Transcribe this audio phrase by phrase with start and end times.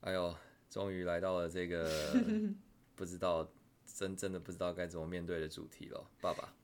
[0.00, 0.34] 哎呦，
[0.70, 2.12] 终于来到了这个
[2.94, 3.50] 不知道
[3.86, 6.54] 真真的不知道该怎么面对的主题了，爸爸。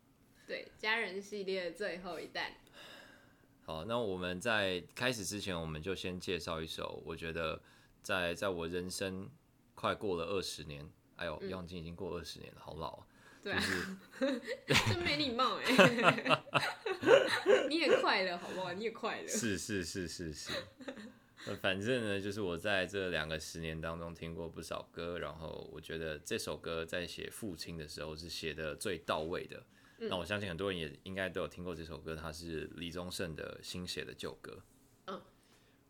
[0.46, 2.52] 对，家人系列最后一弹。
[3.64, 7.60] 好，那我们在开始之前，我们就先介绍一首，我觉得
[8.02, 9.28] 在在我人生
[9.74, 13.06] 快过了二十年，哎呦，样子已经过二十年了，好老啊。
[13.42, 13.62] 对啊，
[14.88, 16.42] 真没礼貌哎！
[17.69, 18.73] 你也快了，好不好？
[18.73, 19.28] 你也快了。
[19.28, 20.51] 是是是是是。
[21.61, 29.62] 反正呢，就是我在这两个十年当中听过不少歌，然后我觉得这首歌在写父亲的时候是写的最到位的。
[29.98, 30.09] 嗯。
[30.09, 34.62] 那我相信很多人也应该都有听过这首歌，它是李宗盛的新写的旧歌。
[35.06, 35.20] 嗯。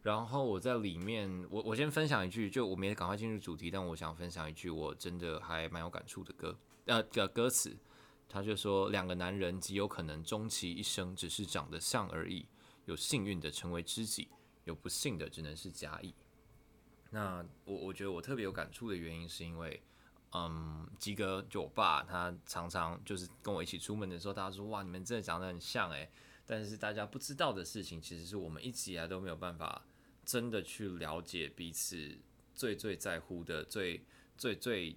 [0.02, 7.76] 然后我在里面，我我先分享一句，就我们也赶快进入主题，但我想分享一句我真的还蛮有感触的歌，呃的歌词，
[8.28, 12.46] 他就说两个男人极有可能终其一生只是长得像而已，
[12.86, 14.28] 有幸运的成为知己。
[14.64, 16.14] 有不幸的，只能是假意。
[17.10, 19.80] 那我我觉得我特别有感触的原因，是因为，
[20.32, 26.10] 嗯，基哥就我爸，他常常就是跟我一起出门的时候，大家说哇，你们真的长得很像诶。
[26.46, 29.86] 但是大家不知道的事情，其实是我们一直以来都没有办法
[30.24, 32.18] 真的去了解彼此
[32.54, 34.04] 最最在乎的、最
[34.36, 34.96] 最最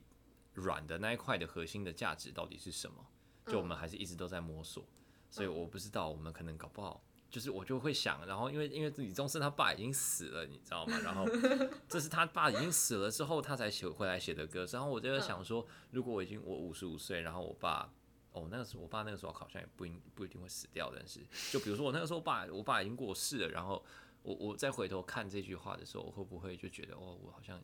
[0.53, 3.05] 软的那一块的核心的价值到底是什么。
[3.45, 4.85] 就我们还是一直都在摸索，
[5.29, 7.01] 所以我不知道，我们可能搞不好。
[7.29, 10.97] 就是我就会想，然后因为因为李宗盛他爸已经死了，你知道吗？
[11.03, 11.25] 然后
[11.89, 14.65] 这是他爸已经死了之后他才写回来写的歌。
[14.71, 17.93] 然后我就在想说，如果我已经我五十五岁，然后我爸
[18.31, 21.19] 哦那个时候我爸那个时候好像也不一不一定会死掉，但是
[21.51, 23.83] 就比如说我那个时候我爸我爸已经过世了，然后
[24.23, 27.61] 我我再回头看这句话的时候，我会不会就觉得哦我好像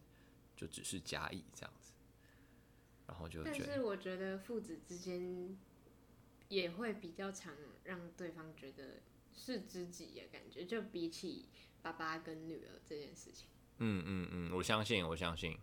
[0.57, 1.93] 就只是假意这样子？
[3.07, 5.57] 然后就但是我觉得父子之间
[6.49, 7.53] 也会比较常
[7.85, 8.99] 让对方觉得。
[9.35, 11.49] 是知己的感觉，就比起
[11.81, 13.47] 爸爸跟女儿这件事情。
[13.79, 15.57] 嗯嗯嗯，我相信，我相信，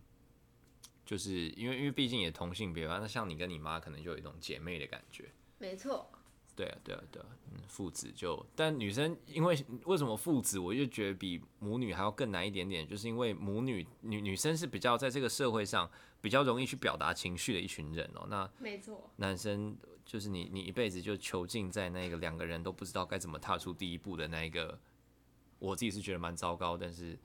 [1.05, 5.31] 就是因为因为毕竟也同性别嘛，那像你跟你妈可能就有一种姐妹的感觉。
[5.57, 6.11] 没错。
[6.53, 18.27] 对啊对啊对啊，嗯，父子就，但女生因为为什么父子，我就觉得比母女还要更难一点点，就是因为母女女女生是比较在这个社会上比较容易去表达情绪的一群人哦。
[18.29, 19.09] 那没错。
[19.15, 19.75] 男生。
[20.11, 24.77] 就是你，你一辈子就囚禁在那个两个人都不知道该怎么踏出第一步的那一个，
[25.57, 27.17] 我自己是觉得蛮糟糕，但是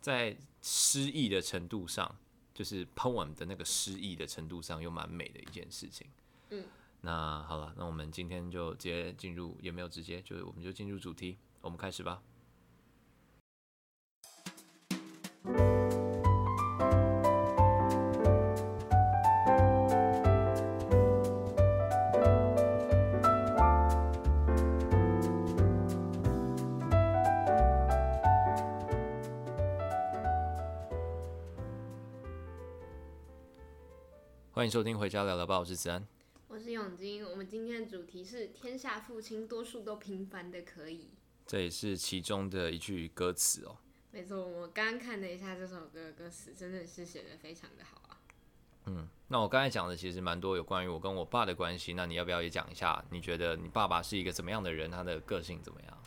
[0.00, 2.16] 在诗意的程度上，
[2.54, 6.06] 就是 poem 的那个诗意的程度上又蛮美的一件事情。
[6.48, 6.64] 嗯，
[7.02, 12.22] 那好了，那我们今天就直接进入，也没有直接，就是我们就进入主题，我们开始吧。
[34.62, 36.06] 欢迎收听《回家聊聊吧》，我是子安，
[36.46, 37.24] 我是永金。
[37.24, 41.08] 我们今天的主题是“天下父亲多数都平凡的可以”，
[41.44, 43.76] 这也是其中的一句歌词哦。
[44.12, 48.20] 没错，我刚刚看了一下这首歌的歌词，真的是写的非常的好啊。
[48.86, 53.04] 嗯，那我刚才讲的其实蛮多有关于我跟我爸的关系，那你要不要也讲一下？
[53.10, 54.88] 你觉得你爸爸是一个怎么样的人？
[54.88, 55.98] 他的个性怎么样？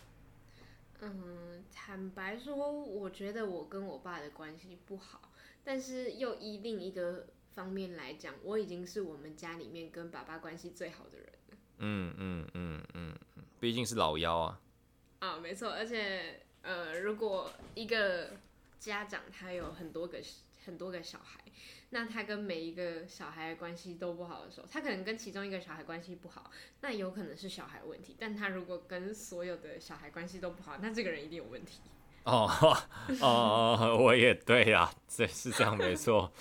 [1.02, 5.30] 嗯，坦白说，我觉得我跟我爸的关系不好，
[5.62, 7.28] 但是又依另一个。
[7.56, 11.58] 方面来讲，我已经是我们家里面跟爸爸关系最好的人了。
[11.80, 14.62] 嗯嗯嗯嗯嗯，毕竟是老幺啊。
[15.20, 18.34] 啊，没错，而且呃，如果一个
[18.78, 20.22] 家长他有很多个
[20.66, 21.40] 很多个小孩，
[21.92, 26.52] 那他跟每一个小孩的关系都不好的时候，他可能跟其中一个小孩关系不好，
[26.82, 28.16] 那有可能是小孩问题。
[28.20, 31.80] 但他如果跟所有的小孩关系都不好，那这个人一定有问题。
[32.26, 32.78] 哦
[33.22, 36.32] 哦，我也对呀，这是这样没错。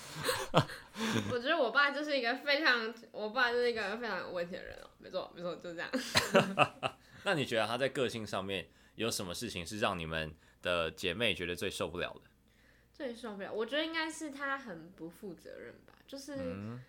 [1.31, 4.89] 我觉得我爸就是一个非常，我爸就是一个非常有问题的人哦。
[4.97, 5.91] 没错，没错，就是这样。
[7.23, 12.31] 那你觉得他在个性上面有什么事情是让你们的姐妹觉得最受不了的？
[12.91, 15.93] 最受不了，我觉得应该是他很不负责任吧。
[16.07, 16.83] 就是，嗯，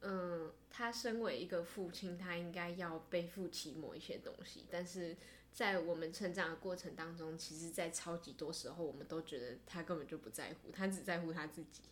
[0.00, 5.16] 嗯，他身为一个父亲，他应该要背负起某一些东西，但是。
[5.54, 11.82] 在我们成长的过程当中，其实，在超级多时候，我们都觉得他根本就不在乎，他只在乎他自己。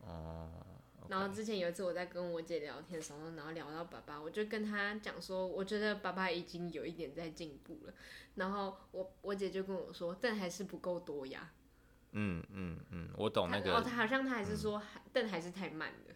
[0.00, 0.50] 哦。
[1.00, 1.10] Okay.
[1.10, 7.94] 然后之前有一次我在跟我姐聊天的时候，然后聊到爸爸，我就跟他讲说，我觉得爸爸已经有一点在进步了。
[8.34, 11.52] 然后我我姐就跟我说，但还是不够多呀。
[12.12, 13.74] 嗯嗯嗯，我懂那个。
[13.74, 16.14] 哦，他好像他还是说，嗯、但还是太慢了。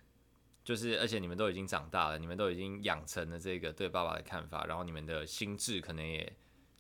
[0.63, 6.31] 就是，而且你们都已经长大了，你们都已经养成了这个对爸爸的看法，然后你们的心智可能也。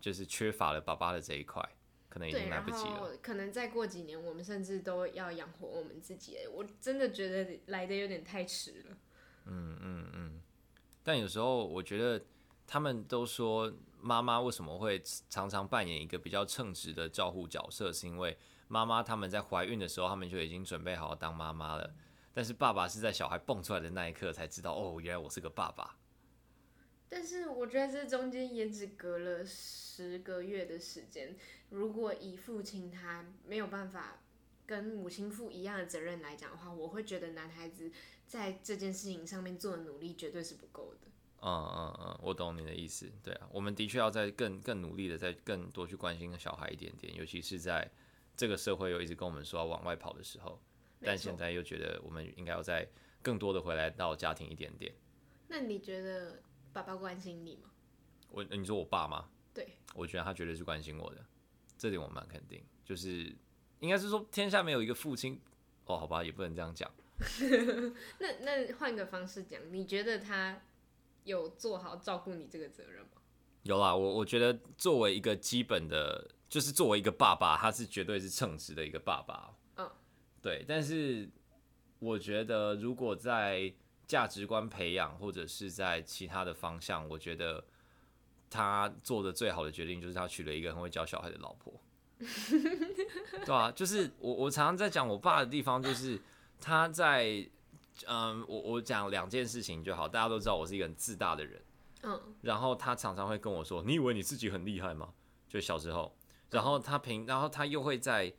[0.00, 1.62] 就是缺乏了爸爸的这一块，
[2.08, 3.16] 可能已经来不及了。
[3.22, 6.38] 可能再过几年，我们甚至都要养活我们自己。
[6.50, 8.96] 我真的觉得来的有点太迟了。
[9.44, 10.40] 嗯嗯嗯。
[11.02, 12.24] 但有时候我觉得，
[12.66, 18.36] 他们都说妈妈为什么会常常扮演一个比较称职的照护角色，是因为
[18.68, 21.94] 妈妈他们在怀孕的时候，他们就已经准备好当妈妈了。
[22.32, 25.96] 但是爸爸是在小孩蹦出来的那一刻才知道，哦，原来我是个爸爸。
[27.12, 31.36] 但是我觉得这中间也只隔了十个月的时间。
[31.70, 34.22] 如果以父亲他没有办法
[34.64, 37.90] 跟母亲负一样的责任来讲的话，我会觉得男孩子
[38.28, 41.08] 在这件事情上面做的努力绝对是不够的。
[41.42, 43.10] 嗯嗯嗯，我懂你的意思。
[43.24, 47.90] 对啊，我们的确要在更更努力的，再更多去关心小孩一点点，尤其是在
[48.36, 50.60] 这个社会又一直跟我们说要往外跑的时候，
[51.00, 52.88] 但现在又觉得我们应该要在
[53.20, 54.94] 更多的回来到家庭一点点。
[55.48, 56.40] 那你觉得？
[56.72, 57.70] 爸爸关心你吗？
[58.30, 59.28] 我，你说我爸吗？
[59.52, 61.24] 对，我觉得他绝对是关心我的，
[61.76, 62.62] 这点我蛮肯定。
[62.84, 63.34] 就是
[63.80, 65.40] 应该是说，天下没有一个父亲，
[65.86, 66.90] 哦，好吧，也不能这样讲。
[68.18, 70.62] 那那换个方式讲，你觉得他
[71.24, 73.20] 有做好照顾你这个责任吗？
[73.64, 79.54] 有啦，我我觉得作为一个基本的，就是作为一个爸爸，他是绝对是称职的一个爸爸。
[79.76, 79.90] 嗯，
[80.40, 80.64] 对。
[80.66, 81.28] 但是
[81.98, 83.72] 我觉得如果在
[84.10, 87.64] 价值观培养，或者是在其他的方向，我觉得
[88.50, 91.72] 他做的最好的决定就是他娶了一个很会教小孩的老婆，
[93.46, 96.20] 对啊，就是我我常常在讲我爸的地方，就是
[96.60, 97.48] 他在
[98.08, 101.62] 嗯，我我讲两件事情就好，大家都知道我是一个很自大的人，
[102.02, 105.14] 嗯，然后他常常会跟我说：“你以为你自己很厉害吗？”
[105.48, 106.12] 就小时候，
[106.50, 108.32] 然后他平，然后他又会在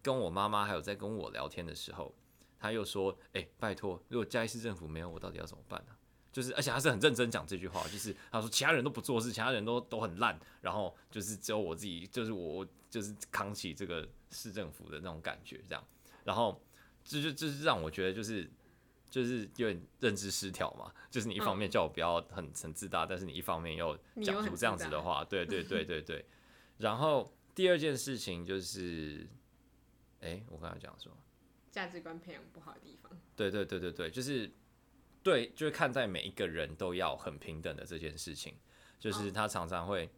[0.00, 2.14] 跟我妈妈还有在跟我聊天的时候。
[2.62, 5.98] 他又说：“哎、欸，拜托，如果嘉义市政府没有我，到底要怎么办呢、啊？
[6.32, 15.84] 就是，而且他是很认真讲这句话，就是他说其他人都不做事，其他人都都很烂，然后就是只有我自己，就是我就是扛起这个市政府的那种感觉，这样，
[16.22, 16.62] 然后
[17.04, 18.48] 这就就是让我觉得就是
[19.10, 26.24] 就是有点认知失调嘛，就是你一方面叫我不要很很自大，但是你一方面又讲出这样子的话，对对对 对对。
[26.78, 29.28] 然后第二件事情就是，
[30.20, 31.16] 哎、欸，我刚才讲什么？
[31.72, 34.52] 价值观培养不好的地方，对对对对对，就是
[35.22, 38.54] 对，就是看待每一个人都要很平等的这件事情，
[38.98, 40.10] 就是他常常会，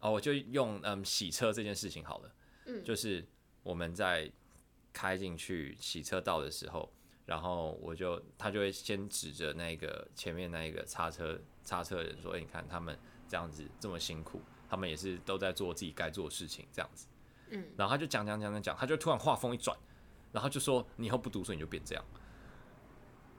[0.00, 2.34] 哦，我就用嗯洗车这件事情好了，
[2.66, 3.24] 嗯，就是
[3.62, 4.28] 我们在
[4.92, 6.92] 开进去洗车道的时候，
[7.26, 17.06] 然后我就他就会先指着那个前面那个擦车擦车的人说，哎，你看他们这样子这么辛苦，他们也是都在做自己该做的事情，这样子，
[17.50, 19.78] 嗯，然后他就讲讲讲讲讲，他就突然话锋一转。
[20.32, 22.04] 然后就说你以后不读书你就变这样。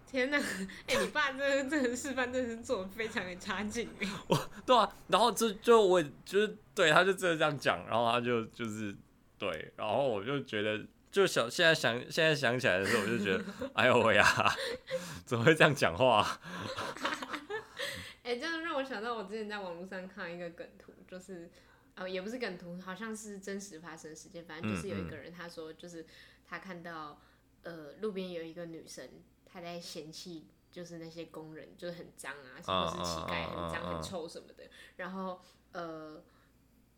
[0.06, 0.38] 天哪！
[0.86, 3.90] 哎、欸，你爸这这个示范真的是做的非常的差劲。
[4.28, 8.96] 我 对啊，然后这就，就我就是对，他就真的这样讲，然后他就就是
[9.40, 13.44] 对，然后我就觉得就想现在想现在想起来的时候，我就觉得
[13.74, 14.24] 哎呦喂呀，
[15.26, 16.40] 怎么会这样讲话？
[18.22, 21.50] 哎、欸，这样让我想到我之前在网络上看一个梗图，就是
[21.96, 26.06] 呃也不是梗图，好像是真实发生的事件，反正就是有一个人他说就是。
[26.46, 27.20] 他看到，
[27.64, 29.10] 呃，路边有一个女生，
[29.46, 34.66] 她在嫌弃，就是那些工人就是很脏啊，什么是乞丐，很脏很臭什么的。
[34.98, 35.42] 然后，
[35.72, 36.22] 呃，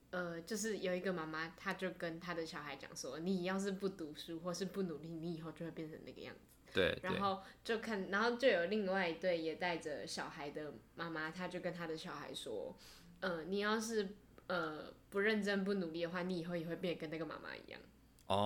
[0.09, 6.99] 呃，就是有一个妈妈，她就跟她的小孩讲说：“你要是不读书或是不努力，你以后就会变成那个样子。”对。
[7.03, 12.75] 然后就看，然后就有另外一对也带着小孩的妈妈，她就跟她的小孩说
[13.21, 14.15] ：“呃，你要是
[14.47, 17.79] 呃不认真不努力的话，你以后也会变得跟那个妈妈一样。”
[18.27, 18.37] 哦哦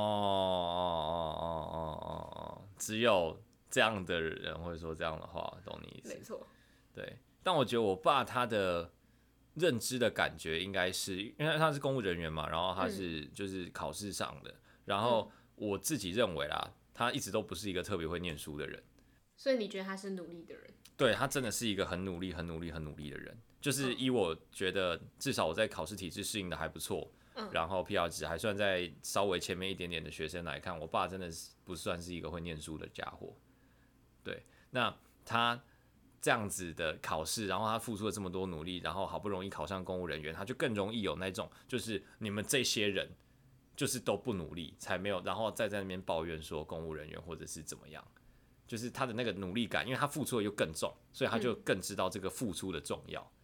[1.39, 6.13] 哦哦哦哦，只有这样的人会说这样的话，懂你意思？
[6.13, 6.45] 没错。
[6.93, 8.91] 对，但我觉得我爸他的
[9.53, 18.83] 认知的感觉应该是，因为他是公务人员嘛，然后他是就是考试上的，嗯、然后我自己认为啦，他一直都不是一个特别会念书的人。
[19.37, 20.73] 所以你觉得他是努力的人？
[20.97, 23.37] 对，他真的是一个很努力、很努力、很努力的人。
[23.61, 27.11] 就是依我觉得，至少我在考试体制适应的还不错。
[27.53, 33.33] 然后 PR 值还算在稍微前面一点点的学生来看，我爸真的是不算是一个会念书的家伙。
[34.21, 35.57] 对，那他
[36.21, 43.09] 这样子的考试，然后他付出了这么多努力，然后好不容易考上公务人员，他就更容易有那种，就是你们这些人
[43.73, 48.05] 就是都不努力才没有，然后再在那边抱怨说公务人员或者是怎么样，
[48.67, 53.21] 就是他的那个努力感，因为他付出的又更重，所以他就更知道这个付出的重要。
[53.21, 53.38] 嗯，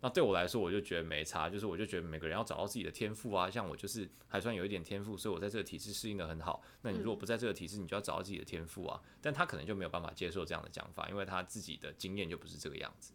[0.00, 6.62] 那对我来说，我就觉得没差，就是我就觉得每个人要找到自己的天赋啊，像我就是还算有一点天赋，所以我在这个体制适应的很好。
[6.82, 9.02] 那你如果不在这个体制，你就要找到自己的天赋啊。
[9.20, 13.12] 但他可能就没有办法接受这样的讲法，因为他自己的经验就不是这个样子。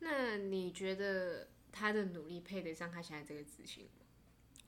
[0.00, 4.04] 那你觉得他的努力配得上他现在这个自信吗？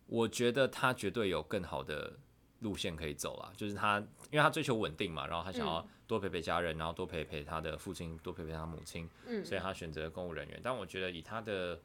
[0.06, 2.18] 我觉得他绝对有更好的
[2.60, 3.98] 路线可以走啦，就是他，
[4.30, 10.60] 因为他追求稳定嘛，然后他想要多陪陪家人，然后多陪陪他的父亲，多陪陪他母亲，嗯，所以他选择公务人员。
[10.62, 11.80] 但我觉得以他的，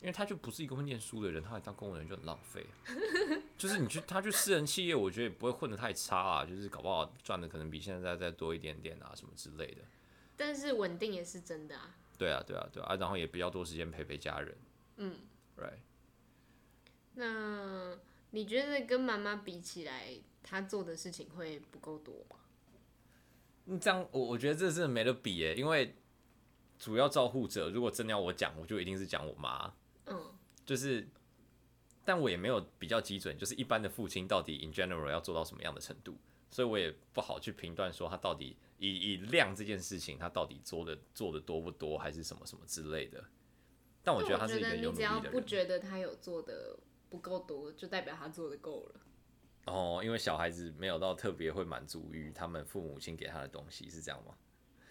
[0.00, 2.64] 因为他就不是一个会念书的人，他来当公务人员就很浪费。
[3.58, 9.82] 就是你去他去私人企业，我觉得也不会混得太差啊，就是搞不好赚的可能比现在再多一点点啊，什么之类的。
[10.36, 11.96] 但是稳定也是真的啊。
[12.18, 14.56] 对啊，对啊，对啊，然后也比较多时间陪陪家人。
[14.98, 15.16] 嗯
[15.58, 15.80] ，Right。
[17.14, 17.96] 那
[18.30, 20.08] 你觉得跟妈妈比起来，
[20.42, 22.36] 她做的事情会不够多吗？
[23.66, 25.94] 嗯，这样我我觉得这是没得比耶，因为
[26.78, 29.74] 主要照护者，如果真的要我讲，我就一定是讲我妈。
[30.06, 31.08] 嗯，就是，
[32.04, 36.16] 但我也没有比较基准，就是一般的父亲到底 in general 要做到什么样的程度，
[36.50, 38.56] 所以我也不好去评断说他到底。
[38.78, 43.24] 以以量这件事情，他到底做的做的多不多，还是什么什么之类的？
[44.02, 45.16] 但我觉得他是一个有努力的人。
[45.16, 49.00] 你只要不觉得他有做的不够多，就代表他做的够了。
[49.66, 54.34] 哦，因为小孩子没有到特别会满足于他们父母亲给他的东西，是这样吗？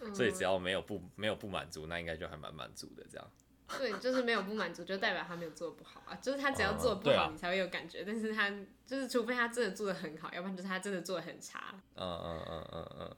[0.01, 3.31] 嗯、所以只要没有不没有不满足，那应该就还蛮满足的这样。
[3.77, 6.13] 对，就是没有不满足，就代表他没有做的不好啊。
[6.15, 8.01] 就是他只要做的不好，嗯、你才会有感觉。
[8.01, 8.50] 啊、但是他
[8.86, 11.74] 就是除非他真的做的很好，要不然就是他真的做的很差。
[11.95, 13.15] 嗯嗯嗯嗯嗯。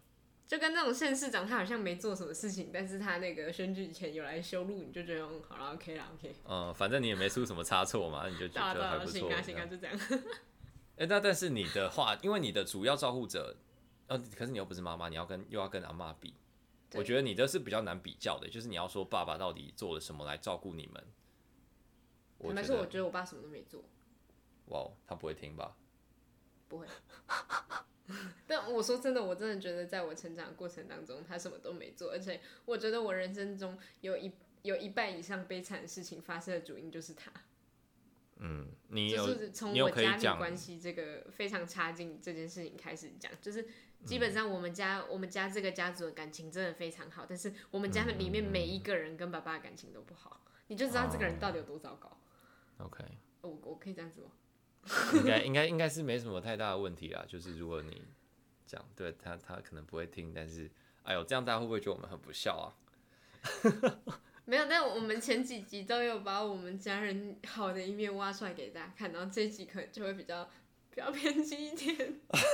[0.48, 6.36] 就跟那种县市长，他好像没做什么事情，但是他那个选举前有来修路，你就觉得嗯，好了，OK 了，OK。
[6.46, 9.30] 嗯，反正你也没出什么差错嘛，你就觉得还不错。
[9.30, 10.00] 行啊，行啊，就这样。
[10.96, 13.58] 哎、欸，那但是你的话，因为你的主要照顾者，
[14.08, 16.34] 呃，可是你又不是妈妈，你要跟又要跟阿妈比，
[16.94, 21.04] 我觉得你这是比较难比较的，就是你要说爸爸到底做了什么来照顾你们。
[22.42, 23.84] 坦白说，我觉得我爸什么都没做。
[24.68, 25.76] 哇，他不会听吧？
[26.70, 26.88] 不会。
[28.48, 34.32] 但我说真的，我真的觉得，在我成长过程当中，他什么都没做，而且我觉得我人生中有一
[34.64, 37.32] 有一半以上悲惨的事情发生的主因就是他。
[38.40, 43.68] 嗯，你有就是从我家里关系这个非常差劲这件事情开始讲，就是
[44.06, 52.10] 基本上我们家、嗯、我们家这个家族的感情真的非常好，但是我们家里面每一个人跟爸爸的感情都不好，你就知道这个人到底有多糟糕。
[52.78, 53.04] 哦、OK，
[53.42, 54.30] 我我可以这样子吗？
[55.14, 58.02] 应该应该应该是没什么太大的问题啦，就是如果你
[58.66, 60.70] 讲对他他可能不会听，但是
[61.04, 62.68] 哎呦，这样大家会不会觉得我们很不孝啊？
[64.46, 70.50] 没有，但我们前几集都有把我们家人好的一面挖出来给大家看，然后这一集可能就会比较
[70.90, 71.96] 比较偏激一点。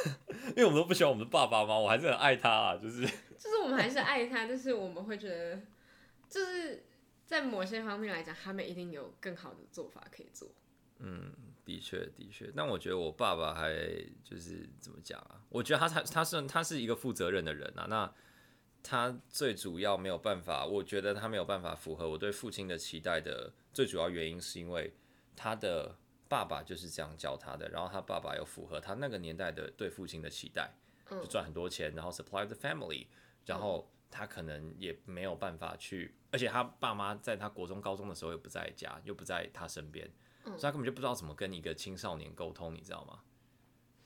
[0.50, 1.78] 因为我们都不喜欢我们的爸爸吗？
[1.78, 5.62] 我还是很爱他啊，就是就是我们还是爱他，但是我们会觉得
[6.28, 6.84] 就是
[7.26, 10.50] 在某些方面来讲，他们一定有更好的做法可以做。
[11.00, 11.32] 嗯。
[11.66, 13.74] 的确，的确，但我觉得我爸爸还
[14.24, 15.42] 就是怎么讲啊？
[15.50, 17.86] 我觉得他他他是他是一个负责任的人啊。
[17.90, 18.14] 那
[18.82, 24.94] 他最主要没有办法，我觉得他没有办法符合我对父亲的期待的最主要原因，是因为
[25.36, 30.76] 他的爸爸就是这样教他的，然后他爸爸又符合他那个年代的对父亲的期待，
[31.10, 33.08] 就赚很多钱，然后 supply the family，
[33.46, 40.12] 然后他可能也没有办法去，而且他爸妈在他国中高中的时候又不在家，又不在他身边。
[40.44, 43.22] 所以他根本就不知道怎么跟一个青少年沟通，你知道吗？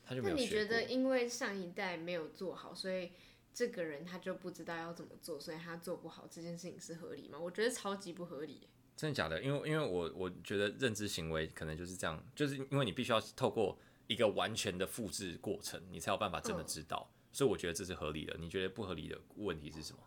[0.04, 0.36] 他就没有。
[0.36, 3.12] 那你觉得，因为上一代没有做好，所以
[3.52, 7.38] 这个人他就不知道要怎么做，所以他做不好这件事情是合理吗？
[7.38, 8.68] 我觉得超级不合理。
[8.96, 9.42] 真的假的？
[9.42, 17.08] 因为因为我我觉得认知行为可能就是这样，就是因为你必须要透过一个完全的复制过程，你才有办法真的知道。
[17.10, 17.14] 嗯。
[17.32, 18.36] 所以我觉得这是合理的。
[18.38, 20.00] 你觉得不合理的问题是什么？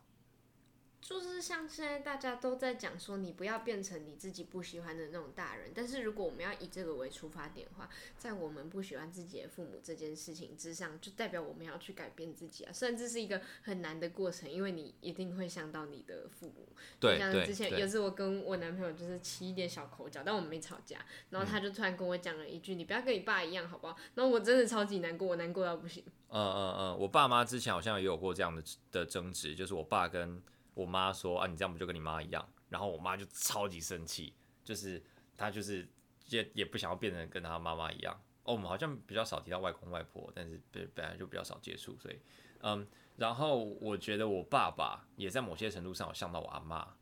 [1.01, 5.72] 就是像现在大家都在讲说，你不要变成你自己不喜欢的那种大人。
[5.74, 12.72] 但是如果我们要以这个为出发点的话，在我们不喜欢自己的父母这件事情之上，就代表我们要去改变自己啊。
[12.72, 16.70] 虽然这是一个很难的过程，因为你一定会想到你的父母。
[17.00, 21.00] 对，像之前有次我跟我男朋友就是起一点小口角，但我们没吵架。
[21.31, 26.03] 然后他就突然跟我讲了一句：“嗯、你不要跟你爸一样，好不好？”然后我真的超级难过，我难过到不行。
[26.29, 30.39] 嗯嗯嗯，我爸妈之前好像也有过这样的的争执，就是我爸跟。
[30.81, 32.47] 我妈说啊，你这样不就跟你妈一样？
[32.69, 34.33] 然后我妈就超级生气，
[34.63, 35.01] 就是
[35.38, 35.88] 她就是
[36.29, 38.13] 也也不想要变成跟她妈妈一样。
[38.43, 42.19] 哦，我们好像比较少提到外公外婆，但是本本来就比较少接触，所以
[42.61, 46.95] 嗯，然后我觉得我爸爸也在某些程度上有像到我阿妈，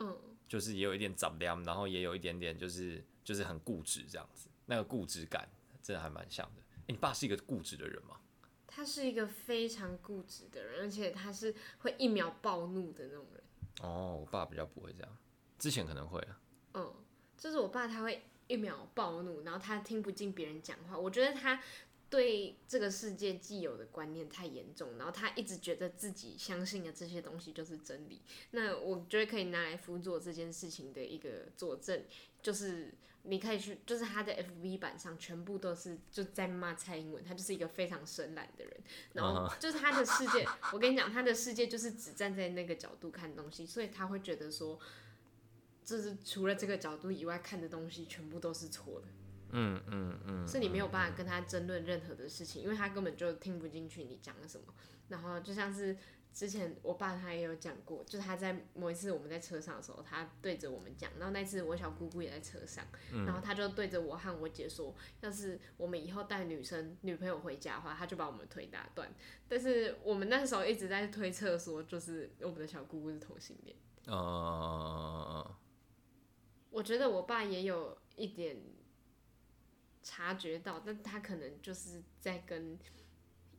[0.00, 0.16] 嗯，
[0.46, 5.48] 就是也有一点杂念，然后也有一点点就是就是很固执这样子，那个固执感
[5.82, 6.62] 真的还蛮像的。
[6.86, 8.20] 欸，你爸是一个固执的人吗？
[8.74, 13.42] 他是一个非常固执的人，而且他是会一秒暴怒的那种人。
[13.82, 15.18] 哦，我爸比较不会这样，
[15.58, 16.40] 之前可能会啊。
[16.74, 16.94] 嗯，
[17.36, 20.98] 就是我爸他会一秒暴怒，然后他听不进别人讲话。
[20.98, 21.62] 我觉得他
[22.08, 28.22] 对这个世界既有的观念太严重，然后他一直觉得自己相信的这些东西就是真理。
[28.52, 32.04] 那我觉得可以拿来辅佐这件事情的一个佐证，
[32.42, 32.92] 就是
[33.24, 38.74] 你可以去，就是他的 FB 版上全部都是就在骂蔡英文，他就是一个非常深蓝的人。
[39.12, 44.78] 然后就是他的世界，我跟你讲，他的世界就是只站在那个角度看东西，所以他会觉得说，
[45.84, 49.06] 就是除了这个角度以外看的东西全部都是错的。
[49.54, 54.72] 嗯嗯嗯，是你没有办法跟他争论任何的事情，因为他根本就听不进去你讲了什么。
[55.08, 55.96] 然后就像是
[56.32, 61.10] 之前我爸他也有讲过，就是他在某一次我们在车上的时候，他对着我们讲。
[61.18, 62.84] 然后那次我小姑姑也在车上，
[63.26, 69.12] 然后他就对着我和我姐说，要是我们以后带女生女朋友回家的话，他就把我们腿打断。
[69.48, 73.76] 但是我们那时候一直在推测说，就是我们的小姑姑是同性恋。
[74.06, 75.56] 哦，
[76.70, 78.56] 我觉得我爸也有一点。
[80.04, 82.76] 察觉到，但他可能就是在跟，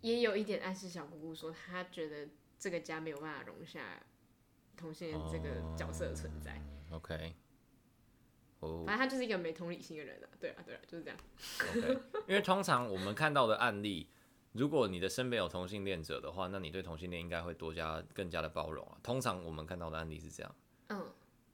[0.01, 2.27] 也有一点暗示小姑姑说，他觉得
[2.63, 4.01] 这个家没有办法容下
[4.77, 6.53] 同性恋这个角色的存在。
[6.89, 7.35] Oh, OK，
[8.61, 10.29] 哦、oh.，反正他就是一个没同理心的人了。
[10.39, 11.19] 对啊，对啊，就是这样。
[11.59, 14.07] OK，因为通常我们看到的案例，
[14.53, 18.97] 如果你的身边有同性恋者的话，那你对同性恋应该会多加更加的包容啊。
[19.03, 20.55] 通常我们看到的案例是这样。
[20.87, 20.99] 嗯。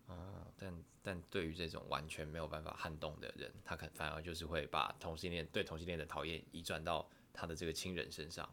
[0.06, 0.84] 哦，但。
[1.02, 8.48] 但对于这种完全没有办法撼动的人，他可反而就是会把同性恋对同性恋的讨厌移转到他的这个亲人身上。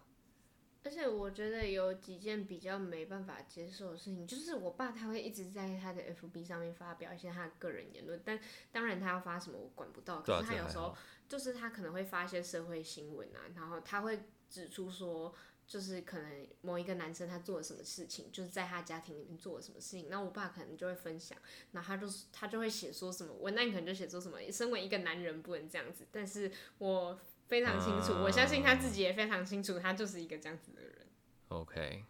[0.87, 8.39] 而且我觉得有几件比较没办法接受的事情，就是我爸他会一直在他的 FB 上面发表一些他的个人言论，但
[8.71, 10.95] 当然他要发什么我管不到，可是他有时候
[11.29, 15.35] 就是他可能会发一些社会新闻啊，然后他会指出说。
[15.69, 21.37] 就是可能某一个男生他做了什么事情，就是在他家庭里面做了什么事情，那我爸可能就会分享，
[21.73, 31.07] 那他就他就会写说什么文案，可能就写说什么，身为一个男人不能这样子，但是我非常清楚，我相信他自己也非常清楚，他就是一个这样子的人。
[31.49, 32.05] OK，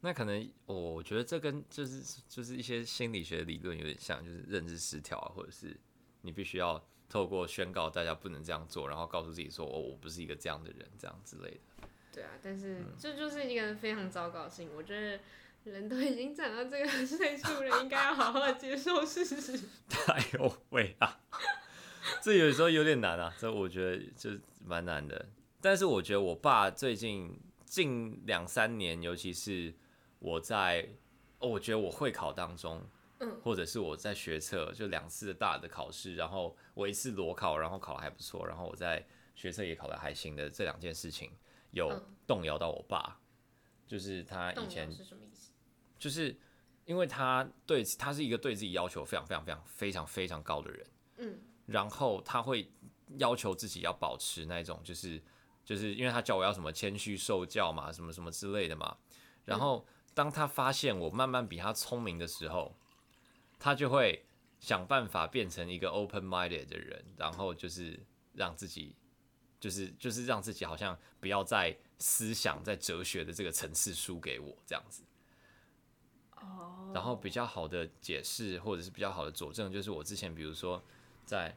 [0.00, 5.76] 那可能我觉得这跟就是就是一些心理学理论有点像，就是认知失调啊，或者是
[6.22, 11.88] 你必须要透过宣告大家不能这样做，然后告诉自己说哦，我不是一个这样的人，这样之类的。
[12.12, 14.70] 对啊，但是这就是一个非常糟糕的事情。
[14.74, 15.20] 我觉得
[15.64, 19.58] 人都已经长到这个 岁数了，应该要好好的接受事实。
[20.08, 21.20] 哎呦喂啊！
[22.22, 24.30] 这有时候有点难啊，这我觉得就
[24.64, 25.26] 蛮难的。
[25.60, 29.74] 但是我觉得我爸最近近两三年，尤其是
[30.18, 30.86] 我在，
[31.38, 32.82] 我觉得我会考当中，
[33.20, 41.30] 嗯，或者是我在学测，就两次大的考试，然后我一次裸考，然后考得还不错，然后我在学测也考得还行的这两件事情。
[41.70, 41.90] 有
[42.24, 43.18] 动摇到我爸，
[43.84, 45.50] 就是他以前是什么意思？
[45.98, 46.36] 就是
[46.84, 50.86] 因为他对他是一个对自己要求非常非常非常非常非常高的人，
[51.16, 52.70] 嗯，然后他会
[53.18, 55.22] 要求自己要保持那种就是
[55.64, 58.96] 就是因为他叫我要什么谦虚受教嘛，什么什么之类的嘛，
[59.44, 62.76] 然后当他发现我慢慢比他聪明的时候，
[63.58, 64.24] 他就会
[64.60, 67.98] 想办法变成一个 open-minded 的人，然后就是
[68.32, 68.94] 让自己。
[69.60, 75.02] 就是就是让自己好像不要在思想在哲学的这个层次输给我这样子，
[76.36, 80.84] 哦，然后比较好的解释或者是比较好的佐证，就是我之前比如说
[81.24, 81.56] 在，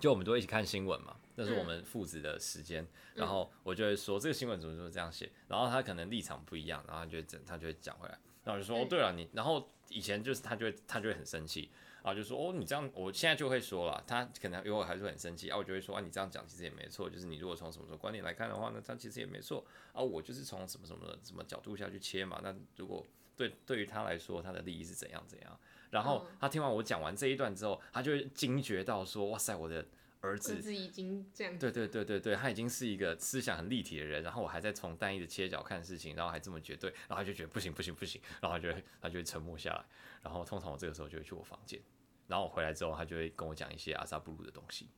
[0.00, 11.70] 就我们都一起看新闻嘛，那是我们父子的时间，然后我就会说这个新闻怎么怎么这样写，然后他可能立场不一样，然后他就会整他就会讲回来，然后我就说哦对了你，然后以前就是他就会他就会很生气。
[12.04, 25.60] 然后，就说哦，你这样，我现在就会说了，他可能因为我还是会很生气啊，我就会说啊，你这样讲其实也没错，就是你如果从什么什么观点来看的话那，他其实也没错啊，我就是从什么什么什么角度下去切嘛，那如果对对于他来说，他的利益是怎样怎样，
[25.92, 29.86] 然后他听完我讲完这一段之后，他就会惊觉到说，哇塞，我的
[30.20, 39.84] 儿子，儿子已经这样，对对对对对，他已经是一个思想很立体的人，然后我还在从单一的切角看事情，然后还这么绝对，然后他就觉得不行不行不行，然后他就会他就会沉默下来，
[40.22, 41.78] 然后通常我这个时候就会去我房间。
[42.26, 44.88] 然后我回来之后，他就会跟我讲一些阿萨布鲁的东西，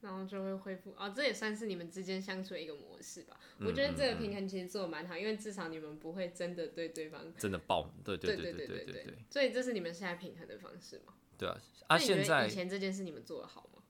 [0.00, 3.38] 然后就会恢复哦，这也算是你们之间相处的一个模式吧。
[3.58, 9.18] 嗯、我觉得这个平衡其实做的蛮好，因为至少你们不会真的对对方真的爆，对对对对对对对。
[9.28, 11.14] 所以这是你们现在平衡的方式吗？
[11.36, 13.82] 对啊，啊现在以前这件事你们做的好吗？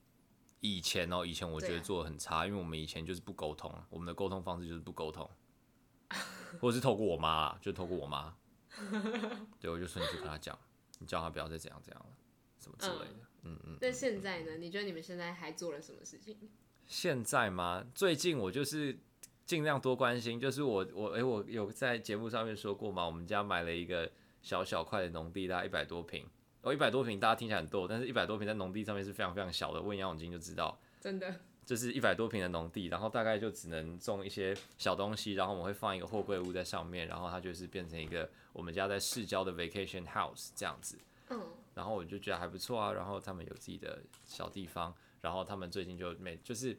[0.59, 5.27] 以前哦，以前我觉得做的很差，因为我们以前就是不沟通，我们的沟通方式就是不沟通，
[6.59, 8.35] 或者是透过我妈啊，就透过我妈，
[9.59, 10.57] 对，我就说你去跟他讲，
[10.99, 12.09] 你叫他不要再怎样怎样了。
[12.59, 13.77] 什么之类的，嗯嗯嗯。
[13.81, 14.57] 那、嗯、现在呢？
[14.57, 16.37] 你觉得你们现在还做了什么事情？
[16.87, 17.85] 现在吗？
[17.95, 18.97] 最近我就是
[19.45, 23.05] 尽量多关心，就是我我哎、欸，我有在节目上面说过嘛？
[23.05, 26.25] 我们家买了一个小小块的农地，大概一百多平。
[26.63, 29.81] 哦，一百多平，大家听起来很多，但是一百多平在农地上面是非常非常小的。
[29.81, 40.99] 问杨永金就知道，真的，就是一百多平的农地，然后大概就只能种一些小东西，然后我们会放一个货柜屋在上面，然后它就是变成一个我们家在市郊的 vacation house 这样子。
[41.29, 41.41] 嗯，
[41.73, 46.77] 然后我就觉得还不错啊，然后他们有自己的小地方，然后他们最近就没就是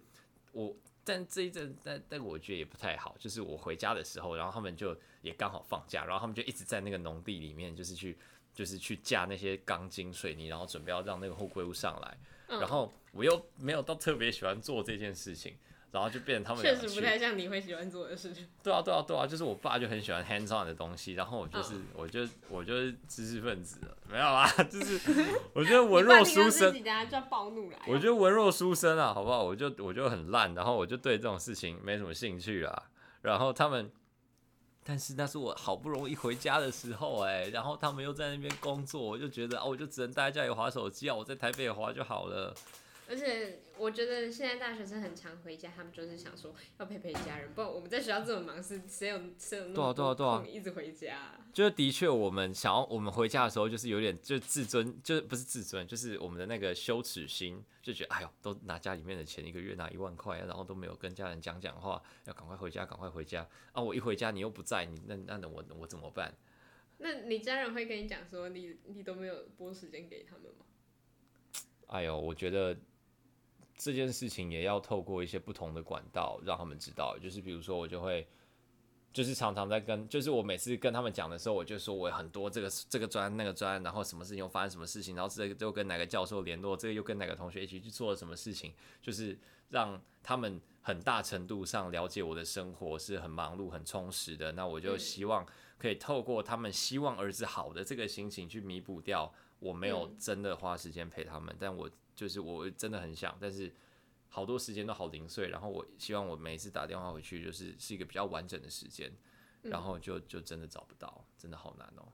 [0.53, 0.75] 我，
[1.05, 8.17] 但这一阵但但我觉得也不太好，就是我回家的时候，然后他们就也刚好放假，然后他们就一直在那个农地里面，就是去
[8.55, 12.19] 就是去架那些钢筋水泥，然后准备要让那个后柜屋上来。
[12.49, 15.57] 然后我又没有到特别喜欢做这件事情，
[15.93, 18.49] 然后就变成他们确实不太像你会喜欢做的事情。
[18.63, 24.99] 对啊，对啊，对啊，就是我爸就很喜欢 hands on 的东西，然后我就是，我就，我就是知识分子了，没有啦， 就是
[25.55, 26.75] 我觉得文弱书生，
[27.87, 29.45] 我觉得文弱书生啊，好不好？
[29.45, 32.83] 我就我就很烂，然后我就对这种事情没什么兴趣啦。
[33.21, 33.91] 然后他们。
[34.85, 42.53] 但是那是我好不容易回家的时候哎，然后他们又在那边工作，我就觉得啊，我就只能待在家里划手机啊，我在台北也滑就好了。
[43.13, 51.47] 而且我觉得现在大学生很常回家，他们就是想说要陪陪家人，不然我们在学校这么忙，是谁有谁有那么多空一直回家啊？
[51.53, 63.83] 就是的确，我们想要我们回家的时候，就是有点就自尊，就是不是自尊，就是我们的那个羞耻心，就觉得哎呦，都拿家里面的钱，一个月拿一万块，然后都没有跟家人讲讲话，要赶快回家，赶快回家啊！
[63.83, 66.35] 我一回家你又不在，你那那我我怎么办？
[66.97, 70.65] 那你家人会跟你讲说你你都没有拨时间给他们吗？
[71.89, 72.75] 哎呦，我觉得。
[73.85, 78.25] 这件事情也要透过一些不同的管道让他们知道，就是比如说我就会，
[79.13, 89.37] 就是常常在跟，就是我每次跟他们讲的时候，我就说我有很多这个这个专那个专，然后什么事情又发生什么事情，然后这个又跟哪个教授联络，这个又跟哪个同学一起去做了什么事情，就是
[89.71, 94.53] 让他们很大程度上了解我的生活是很忙碌很充实的。
[94.53, 95.45] 那我就希望
[95.77, 101.91] 可以透过他们希望儿子好的这个心情去弥补掉我没有真的花时间陪他们，但我。
[102.15, 103.73] 就是我真的很想，但是
[104.29, 109.13] 好多时间都好零碎，然后我希望我每一次打电话回去，就是是一个比较完整的时间，
[109.63, 112.13] 然后就就真的找不到，真的好难哦、喔。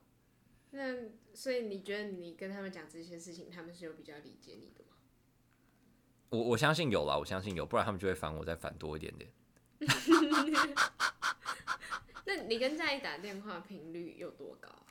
[0.71, 4.95] 那所以你觉得你跟他们讲这些事情，他们是有比较理解你的吗？
[6.29, 9.31] 我我相信有啦，我相信有，不然他们就会烦我再烦多一点点。
[12.25, 14.85] 那你跟家里打电话频率有多高啊？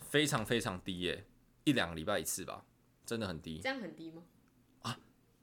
[0.00, 1.24] 非常非常低耶，
[1.64, 2.66] 一两个礼拜一次吧。
[3.06, 4.24] 真的很低，这样很低吗？
[4.82, 4.98] 啊，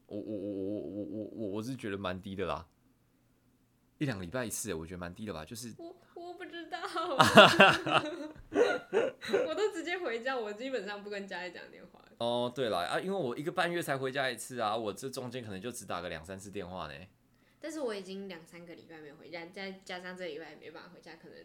[0.07, 2.67] 我我我我我我我我是觉得蛮低的啦，
[3.97, 5.45] 一两个礼拜一次，我觉得蛮低的吧。
[5.45, 6.79] 就是我我不知道，
[9.47, 12.03] 我都直接回家，我基本上不跟家里讲电话。
[12.17, 16.93] 哦，对了啊，因为我一个半月才回家一次啊，我这中间可能就只打个两三次电话呢。
[17.61, 21.37] 但是我已经两三个礼拜没有回家，再加上这礼拜也没办法回家，可能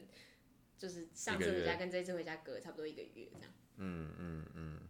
[0.77, 3.53] 就是上次回家跟这次回家隔差不多一个月这样。
[3.77, 4.81] 嗯嗯嗯。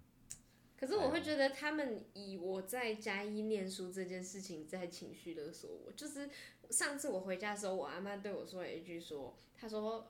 [0.78, 5.90] 可是我会觉得他们以我在嘉义念书这件事情在情绪勒索我。
[5.92, 6.30] 就是
[6.70, 10.06] 上次我回家的时候，我阿妈对我说了一句说，她说，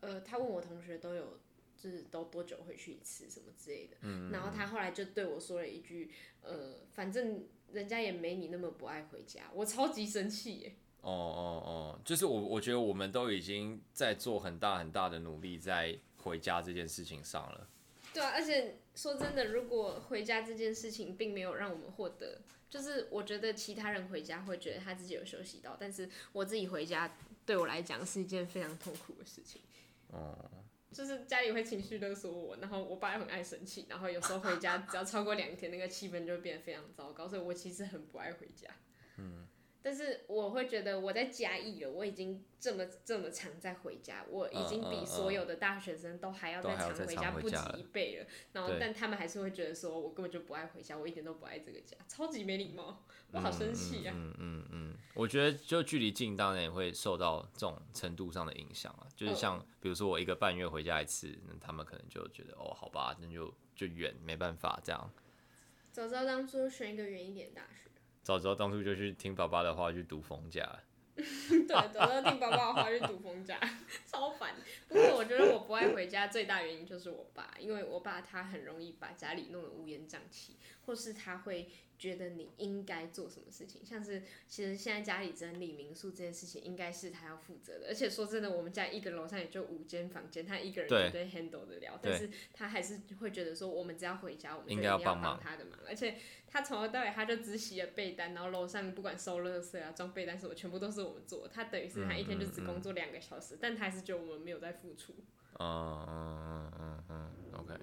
[0.00, 1.38] 呃，她问我同学都有，
[1.76, 3.96] 就是都多久回去一次什么之类的。
[4.00, 4.32] 嗯。
[4.32, 6.10] 然后她后来就对我说了一句，
[6.42, 9.44] 呃，反正人家也没你那么不爱回家。
[9.54, 10.74] 我超级生气耶。
[11.02, 17.68] 哦哦哦，就是我我觉得我们都已经在做很大很大的努力在回家这件事情上了。
[18.18, 29.62] 对啊，而且说真的，如果回家这件事情并没有让我们获得，就是我觉得其他人回家会觉得他自己有休息到，但是我自己回家对我来讲是一件非常痛苦的事情。
[30.08, 30.36] 哦，
[30.90, 38.68] 就是家里会情绪勒索我，然后我爸也很爱生气，然后有时候回家只要超过两天，那个气氛就会变得非常糟糕，所以我其实很不爱回家。
[39.18, 39.46] 嗯。
[39.88, 48.26] 但是我会觉得我在嘉义了，我已经这么这么常在回家，我已经比所有的大学生都还要再常回家不止一倍了。
[48.52, 54.12] 然后，但他们还是会觉得说我根本就不爱回家，我一点都不爱这个家，超级没礼貌，我好生气啊。
[54.14, 59.08] 嗯嗯嗯，我觉得就距离近，当然也会受到这种程度上的影响啊。
[59.16, 65.10] 就是像比如说我一个半月回家一次，那他们可能就觉得哦，好吧，那就就远，没办法这样。
[65.90, 67.87] 早知道当初选一个远一点的大学。
[68.28, 70.62] 早知道当初就去听爸爸的话，去读冯家。
[71.16, 73.58] 对，早知道听爸爸的话去读冯家，
[74.06, 74.54] 超烦。
[74.86, 80.58] 不过我觉得我不爱回家最大原因就是我爸，因为我爸他很容易把家里弄得乌烟瘴气，
[80.88, 81.68] 或是他会。
[81.98, 87.88] 觉得你应该做什么事情，像是其实现在家里整理民宿这件事情，应该是他要负责的。
[87.88, 91.98] 而且说真的，我们家一个楼上也就五间房间，他一个人绝对 handle 得了。
[92.00, 95.76] 但是他还是会觉得说，我们只要回家，我们就一定要帮他的忙。
[95.88, 101.48] 而且他从头到尾，他就只洗了被单，然后楼上不管收垃圾啊、装被单什么，全部都是我们做。
[101.48, 105.16] 他等于是他一天就只工作两个小时，嗯嗯嗯，但他还是觉得我们没有在付出。
[105.58, 107.74] 嗯嗯嗯嗯嗯，OK。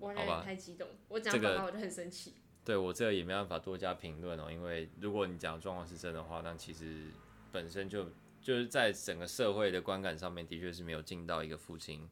[0.00, 2.32] 我有点太激动，我讲爸爸我就很生气。
[2.68, 7.06] 对我这个也没办法多加评论哦，因为如果你讲的状况是真的话，那其实
[7.50, 8.04] 本身就
[8.42, 12.06] 就是在整个社会的观感上面，的确是没有尽到一个父亲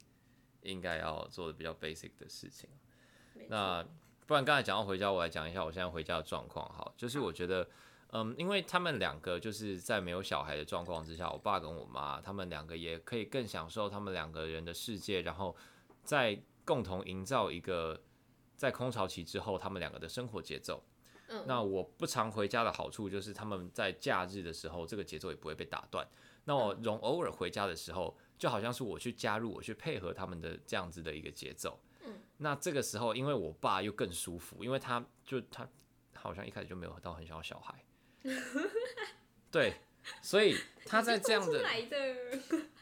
[0.62, 2.71] 应该要做的比较 basic 的事情。
[3.49, 3.87] 那
[4.27, 6.66] 不然刚才讲到回家，我来讲一下我现在回家的状况。
[6.73, 7.69] 好，就是我觉得。
[8.12, 15.55] 嗯，因为他们两个就是在没有小孩的状况之下，我爸跟我妈他们两个也可以更享受他们两个人的世界，然后
[16.05, 18.01] 再共同营造一个
[18.57, 20.83] 在空巢期之后他们两个的生活节奏。
[21.29, 26.07] 嗯，那我不常回家的好处就是他们在假日的时候这个节奏也不会被打断。
[26.45, 31.81] 那我容偶尔回家的时候，就好像是我去加入，我去配合他们的这样子的一个节奏。
[32.05, 35.69] 嗯，那这个时候因为我爸又更舒服，因为他就他
[36.14, 37.85] 好像一开始就没有到很想要小孩。
[39.51, 39.75] 对，
[40.23, 41.64] 所以他在这样的，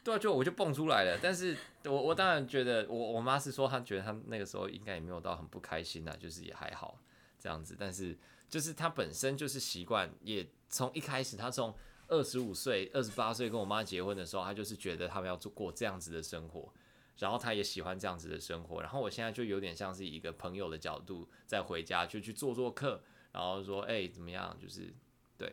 [0.04, 1.18] 对啊，就我就蹦出来了。
[1.22, 6.99] 但是我我当然觉得，我我妈是说，她觉得她那个时候应该也没有到很不开心啊，就是也还好
[7.38, 7.77] 这样子。
[7.79, 8.16] 但是
[8.49, 11.75] 就是她本身就是习惯，也从一开始，她从
[12.09, 16.73] 二十五岁、二十八岁跟我妈结婚的时候，她就是觉得他们要做过这样子的生活，
[17.18, 18.81] 然后她也喜欢这样子的生活。
[18.81, 24.57] 然后我现在就有点像是一个朋友的角度，再回家就去做做客，然后说，哎、怎么样？
[24.61, 24.94] 就是。
[25.37, 25.53] 对，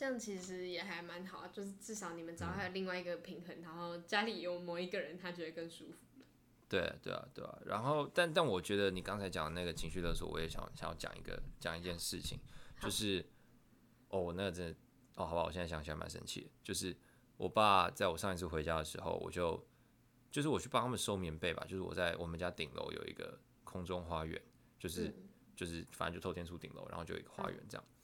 [0.00, 6.22] 这样其实也还蛮好，就是至少你们找到还有另外一个平衡，嗯、然后家里有某一个人，他觉得更舒服。
[6.70, 7.58] 对啊，对啊，对啊。
[7.66, 12.38] 然后，但但我觉得你刚才讲的那个情绪勒索，我也想想要讲一个讲一件事情，
[12.80, 13.22] 就是
[14.08, 14.72] 哦，那个真的
[15.16, 16.96] 哦，好吧，我现在想起来蛮生气的，就是
[17.36, 19.62] 我爸在我上一次回家的时候，我就
[20.30, 24.40] 就是我去帮他们收棉被吧，就是我在我们家顶楼有一个空中花园，
[24.78, 27.84] 就是、嗯、就是反正就透天厝顶楼，然后就有一个花园这样。
[27.86, 27.96] 嗯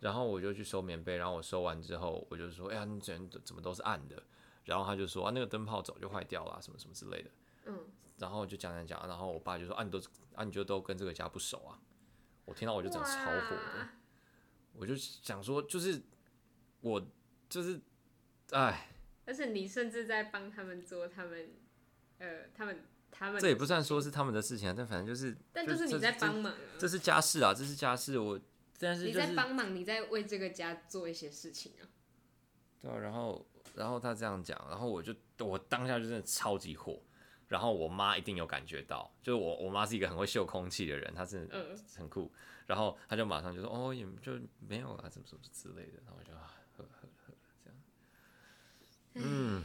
[0.00, 4.22] 然后我就去收棉被，然后我收完之后，我就说：“哎呀，你怎怎么都是暗的？”
[4.64, 7.30] 然后他就说：“啊，那个灯泡早就坏掉了，什么什么之类的。”
[7.66, 7.80] 嗯，
[8.18, 9.98] 然后就讲讲讲，然后我爸就说：“啊，你都
[10.34, 11.80] 啊，你就都跟这个家不熟啊？”
[12.44, 13.88] 我听到我就整超火的，
[14.74, 16.00] 我就想说，就是
[16.80, 17.04] 我
[17.48, 17.80] 就是，
[18.50, 18.90] 哎，
[19.26, 21.50] 而且你甚至在帮他们做他们，
[22.18, 28.38] 呃，他们他们这也不算说是他们的事情啊，但反正就是，但就是你在帮忙啊，这，这是家事啊，这是家事，我。
[28.84, 31.88] 但是、就是、你在帮忙，你在为这个家做一些事情啊。
[32.82, 37.00] 对啊，然后然后他这样讲，然后我就我当下就真的超级火，
[37.48, 41.48] 然后我妈一定有感觉到，就是我我妈是一个很会秀空气的人，她是
[41.96, 42.30] 很酷，嗯、
[42.66, 47.80] 然后她就马上就说哦也就没有啊，怎么怎么之类的，然后我就啊呵呵呵这样。
[49.14, 49.64] 嗯，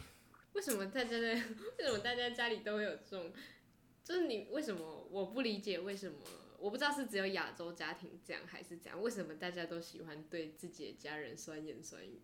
[0.53, 1.34] 为什么大家在
[1.77, 3.34] 为什么大家家里都会有这种，
[4.03, 6.17] 就是你为什么我不理解为什么？
[6.60, 12.22] 我不知道是只有亚洲家庭这样还是这样，为什么大家都喜欢对自己的家人酸言酸语？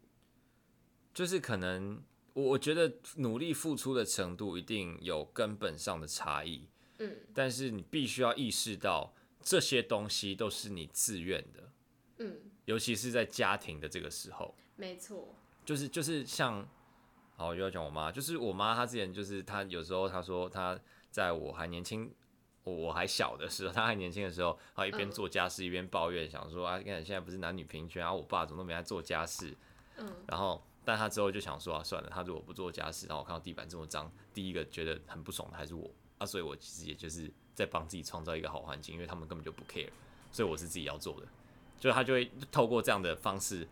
[1.13, 6.67] 就是可能我我觉得努力付出的程度一定有根本上的差异，
[6.99, 11.71] 嗯，但是你必须要意识到这些东西都是你自愿的，
[12.17, 16.67] 嗯，尤其是在家庭的这个时候，没错，就是就是像，
[17.37, 20.77] 好，又要讲我妈，就是我妈她之前就是她有时候她说她
[21.09, 22.13] 在我还年轻。
[22.65, 29.55] 我还小的时候，他还年轻的时候，他一边做家事一边抱怨，想说啊，看现在不是男女平权啊，我爸怎么都没在做家事。
[29.97, 39.89] 嗯，然后，但他之后就想说啊，算了，他如果不做家事，然后我看到地板这么脏，第一个觉得很不爽的还是我啊，所以我其实也就是在帮自己创造一个好环境，因为他们根本就不 care，
[40.31, 41.27] 所以我是自己要做的，
[41.79, 43.67] 就他就会透过这样的方式，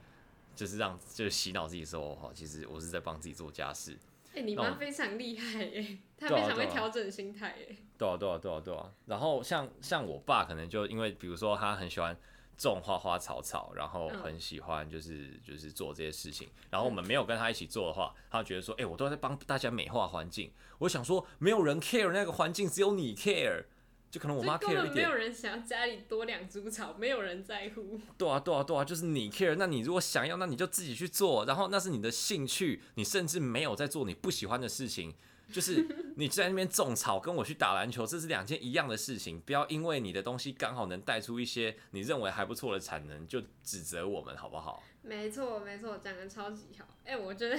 [0.56, 3.98] 就是让就是洗脑自己说，哦，其实我是在帮自己做家事。
[4.34, 7.76] 哎、欸，你妈非常厉害耶，她非常会调整心态耶。
[7.98, 8.92] 对啊，对啊，对啊，对啊。
[9.06, 12.18] 然后像像我爸，可能就因为比如说他很喜欢
[12.58, 16.50] 种花花草草，然后很喜欢就是就是做这些事情。
[16.72, 20.52] 然后我们没有跟他一起做的话，他觉得说，哎、欸，我都在帮大家美化环境。
[20.80, 23.66] 我想说，没有人 care 那个环境，只有你 care。
[24.14, 28.00] 就可能我妈 care 一点，没有人想要家里多两株草，没有人在乎。
[28.16, 29.56] 对啊，对啊，对啊，就是你 care。
[29.56, 31.46] 那你如果想要，那你就自己去做。
[31.46, 35.16] 然后那是你的兴趣，你甚至没有在做你不喜欢的事情。
[35.52, 35.84] 就是
[36.16, 39.40] 你在那边种草，跟我去打篮球，这是两件一样的事情。
[39.40, 44.84] 不要因为你的东西刚好能带出一些你认为还不错的产能，就指责我们，好不好？
[45.02, 46.86] 没错，没错，讲的超级好。
[47.04, 47.58] 哎、欸，我觉得。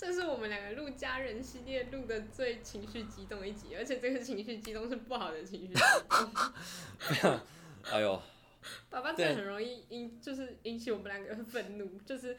[0.00, 5.80] 这是我们两个录家人系列录的最情绪激动一集，而且这个情绪激动是不好的情绪激
[7.20, 7.38] 动。
[7.82, 8.22] 哎呦，
[8.88, 12.34] 爸爸真的很容易引，就是引起我们两个愤怒，就是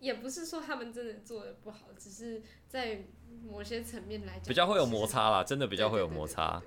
[0.00, 3.02] 也不是说他们真的做的不好，只是在
[3.42, 6.62] 某些层面来讲，比较会有摩擦啦，真的比较会有摩擦。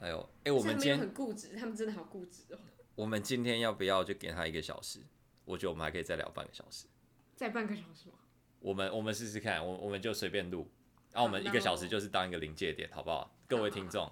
[0.00, 2.58] 哎呦，哎，我们今天很固执，他们真的好固执哦。
[2.94, 5.00] 我们今天要不要就给他一个小时？
[5.44, 6.86] 我觉得我们还可以再聊半个小时。
[7.34, 8.14] 再半个小时吗？
[8.60, 10.68] 我们我们试试看，我我们就随便录，
[11.12, 13.36] 然后我们一个小时就是当一个临界点，好不好？
[13.48, 14.10] 各位听众，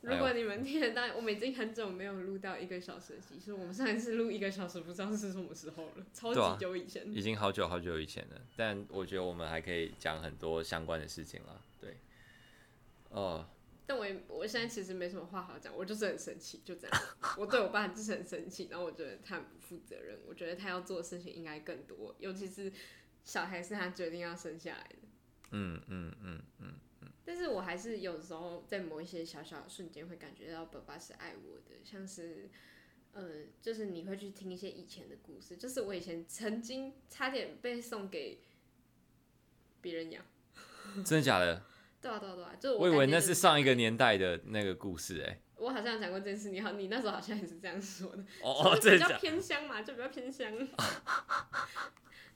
[0.00, 8.40] 如果你们听得到，我们已经很久没有录到一个小时的集数，我们上一次录一个小时不知道是什么时候了，超级久以前，啊，已经好久好久以前了。
[8.56, 11.96] 但我觉得我们还可以讲很多相关的事情了，对。
[13.10, 13.48] 哦。
[13.88, 17.02] 但我也我现在其实没什么话好讲，我就是很生气，就这样。
[17.38, 22.72] 我对我爸就是很生气，然后我觉得他很不负责任，我觉得他要做的事情应该更多，尤其是
[23.26, 24.96] 小孩是他决定要生下来的。
[25.50, 27.08] 嗯嗯嗯嗯嗯。
[27.24, 32.48] 但是我还是有时候在某一些小小的瞬间会感觉到爸爸是爱我的，像是
[33.12, 38.42] 呃，就是你会去听一些以前的故事，就是我以前曾经差点被送给
[39.80, 40.24] 别人养。
[41.04, 41.62] 真的假的？
[42.00, 45.42] 对啊对啊对啊，就我，我以为那是上一个年代的那个故事哎、欸。
[45.56, 48.22] 我好像讲过这件事，你好，你那时候好像也是这样说的。
[48.42, 50.52] 哦哦，比较偏乡嘛，就比较偏乡。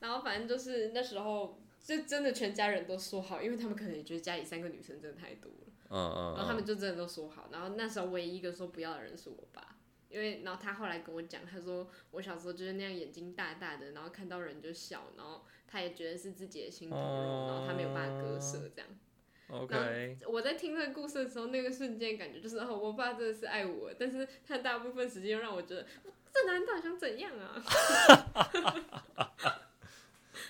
[0.00, 5.72] 然后反正就是那时候，就真的全家人都说好，因为他们可能也觉得家里三个女生真的太多了。
[5.90, 6.34] 嗯嗯。
[6.34, 9.76] 然后他们就真的都说好，然后那时候唯一一个说不要的人是我爸，
[10.08, 18.88] 因为然后他后来跟我讲，他说我小时候就是那样眼睛大大的，然后看到人就笑，然后他也觉得是自己的心头肉，然后他没有办法割舍这样。
[19.48, 25.84] OK，我在听这个故事的时候，那个瞬间感觉就是哦，我爸真的是爱我，但是他大部分时间又让我觉得
[26.32, 27.60] 这男人到底想怎样啊？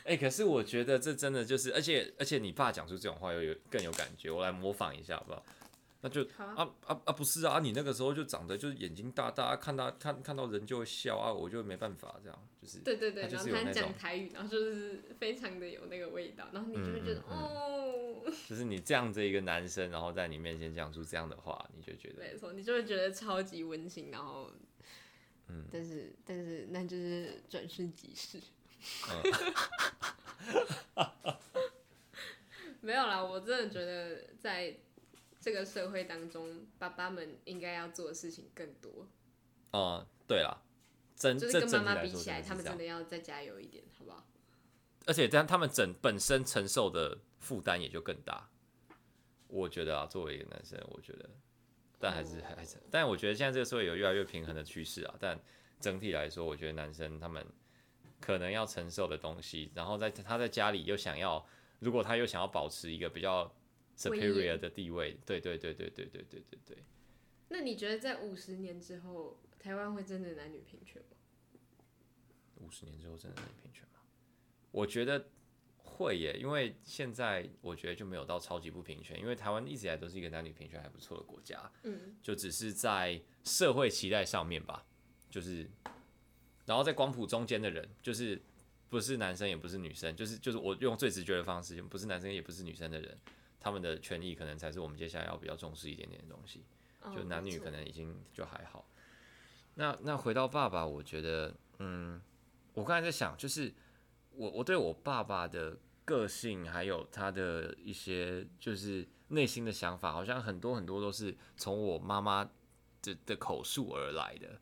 [0.04, 5.44] 哎、欸，可是我觉得这真的就是，而且而且你爸讲出这种话又有更有感觉，我来模仿一下好不好？
[6.02, 24.50] 那就啊啊啊，啊不是啊，你那个时候就长得就是眼睛大大，看到看看到人就会笑啊，我就没办法这样，就是对对对，然后他讲台语，然后就是非常的有那个味道，然后你就会觉得、嗯、哦， 就是你这样子一个男生，然后在你面前讲出这样的话，你就觉得没错，你就会觉得超级温馨，然后
[25.48, 28.42] 嗯，但是但是那就是转瞬即逝，嗯、
[32.80, 34.76] 没有啦，我真的觉得在。
[35.42, 39.08] 这个社会当中，爸爸们应该要做的事情更多。
[39.70, 40.60] 哦、嗯，对啦，
[41.16, 44.22] 真就是跟妈妈比起来，他们真的要再加油一点，好不好？
[45.06, 48.50] 而且这样，他们整本身承受的负担也就更大。
[49.48, 51.30] 我觉得啊，作为一个男生，我觉得，
[51.98, 55.14] 但还是、哦、还是，但我觉得现在这个社会有越来越平衡的趋势啊。
[55.18, 55.40] 但
[55.80, 57.46] 整体来说，我觉得男生他们
[58.20, 61.44] 可能要承受的东西，然后在他在家里又想要，
[61.78, 63.52] 如果他又想要保持一个比较。
[63.96, 66.78] superior 的地位，对对对对对对对对对。
[67.50, 71.18] 那你觉得在五十年之后，台湾会真的男女平权吗？
[72.56, 74.00] 五十年之后真的男女平权吗？
[74.70, 75.28] 我觉得
[75.76, 84.86] 会耶，因为现在我觉得就没有到超级不平权，因为台湾一直以来都是一个男女平权还不错的国家，嗯，就只是在社会期待上面吧，
[85.28, 85.68] 就是，
[86.70, 88.40] 然后在光谱中间的人，就是
[88.88, 93.18] 不是男生也不是女生，就是就是我用最直觉的方式，不是男生也不是女生的人。
[93.58, 96.62] 他们的权益可能才是我们接下来要比较重视一点点的东西，
[97.12, 98.86] 就男女可能已经就还好。
[99.74, 102.22] 那那回到爸爸，我觉得，嗯，
[102.74, 103.74] 我刚才在想，就是
[104.30, 112.48] 我我对我爸爸的个性，还有他的一些就是内心的想法，好像很多很多都是从我妈妈
[113.02, 114.60] 的的口述而来的。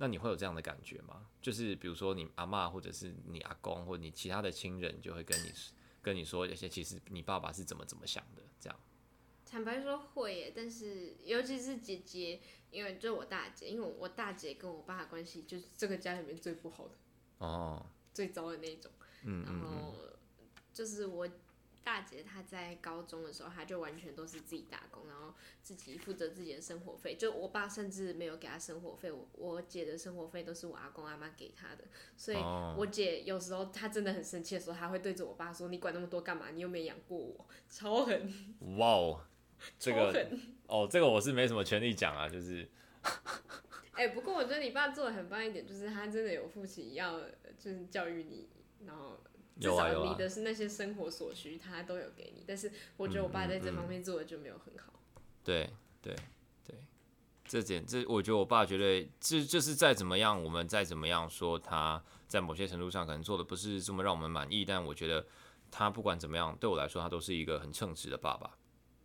[0.00, 1.28] 那你会有这样的感觉吗？
[1.40, 5.52] 就是比如说你阿妈，或者是你阿公，或者你其他的亲人，就会跟你。
[6.02, 8.80] 跟你说一些，其实你爸爸是怎么怎么想的，这样。
[9.44, 16.94] 坦白说会耶，但是尤其是姐姐，因为就我大姐，因为我大姐跟我爸的关系就是这个家里面最不好的，
[17.36, 17.84] 哦，
[18.14, 18.90] 最糟的那种。
[19.24, 19.94] 嗯，然后
[20.72, 21.28] 就是我。
[21.82, 27.16] 大姐她在高中的时候，她就完全都是自己打工，然后自己负责自己的生活费。
[27.16, 31.84] 就我爸甚至没有给她生活费，我我姐的生活费都是我阿公阿妈给她的。
[32.16, 36.50] 所以我姐有时候她真的很生气的时候，她会对着我爸说：“你管那么多干嘛？
[36.50, 38.56] 你又没养过我。”超狠！
[38.76, 39.20] 哇哦，
[39.78, 40.28] 这个
[40.66, 42.68] 哦，这个我是没什么权利讲啊，就是。
[43.92, 47.20] 哎、欸，不过我觉得你爸做的很棒一点，就是他真的有负起要
[47.58, 48.48] 就是教育你，
[48.86, 49.18] 然后。
[49.58, 52.44] 至少你的是那些生活所需，他都有给你。
[52.46, 54.92] 但是我觉得我爸在这方面做的就没有很好。
[55.42, 55.70] 对
[56.02, 56.14] 对
[56.66, 56.76] 对，
[57.44, 65.26] 这点这我觉得我爸绝对这就是再怎么样，我们再怎么样说他在某些程度上可能做的不是这么让我们满意，但我觉得
[65.70, 68.56] 他不管怎么样，对我来说他都是一个很称职的爸爸。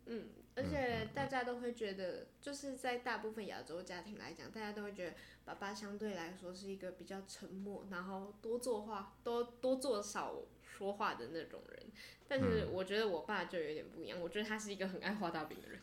[0.06, 0.28] 嗯。
[0.56, 5.14] 而且大家都会觉得，就是在大部分亚洲家庭来讲，大家都会觉得
[5.44, 11.82] 爸爸相对来说是一个比较沉默，然后多做话，多多做少说话的那种人。
[12.26, 15.78] 但是我觉得我爸就有点不一样，我觉得他是一个很爱画大饼的人。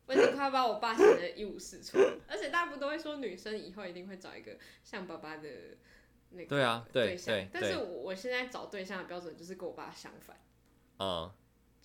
[0.05, 1.97] 我已经快要把我爸想得一无是处，
[2.29, 5.49] 而且大部分都会说女生以后一定会找一个像爸爸的
[6.29, 6.87] 那个对象？
[6.93, 7.49] 对对。
[7.51, 10.37] 但是我现在找对象的标准就是跟我爸相反。
[10.99, 11.29] 嗯。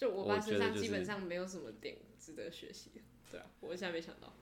[0.03, 3.01] 就我爸身上基本上没有什么点值得学习的。
[3.31, 4.35] 对啊，我现在没想到。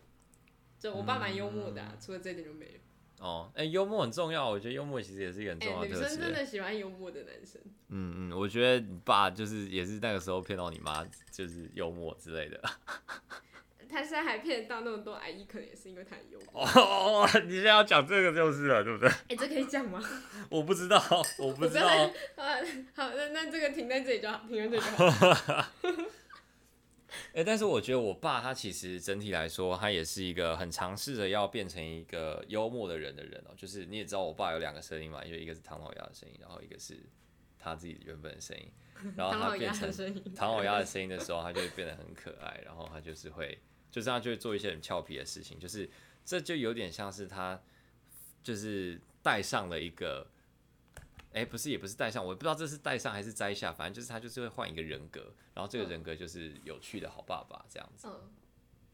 [0.78, 3.22] 就我爸蛮幽默的、啊嗯，除了这点就没有。
[3.22, 6.02] 哦，哎、欸，幽默很重要，我觉得幽默其实也是一个很重要的特质、欸。
[6.02, 7.60] 女生真的喜欢幽默的男生。
[7.88, 12.58] 嗯嗯，我觉得你爸就是也是那个时候骗到你妈，就是幽默之类的。
[13.90, 16.62] 他现在还骗得到那么多阿姨，可能也是因为他很幽默。
[16.64, 19.08] 哦， 你现在要讲这个就是了，对不对？
[19.08, 20.00] 哎、欸，这可以讲吗？
[20.48, 21.02] 我不知道，
[21.38, 21.86] 我不知道。
[22.94, 25.66] 好，那那这个停在这里就好，停在这里就好。
[27.32, 33.54] 哎、欸，但是我觉得我爸他其实整体来说，他也是一个很尝试着要变成一个幽默的人的人哦、喔。
[33.56, 36.98] 就是你也知道，我爸有两个声音嘛，因为一个是唐老鸭的声音，然后一个是
[37.58, 38.70] 他自己原本的声音。
[39.16, 39.90] 然后他变成
[40.36, 43.58] 唐老鸭的声音的时候，他就会变得很可爱，然后他就是会，
[43.90, 45.88] 就是他就会做一些很俏皮的事情，就是
[46.24, 47.60] 这就有点像是他
[48.42, 50.26] 就是戴上了一个。
[51.32, 58.32] 哎、欸，不是，也不是戴上，我不知道这是戴上还是摘下，反正就是他就是会换一个人格，然后这个人格就是有趣的好爸爸这样子，嗯、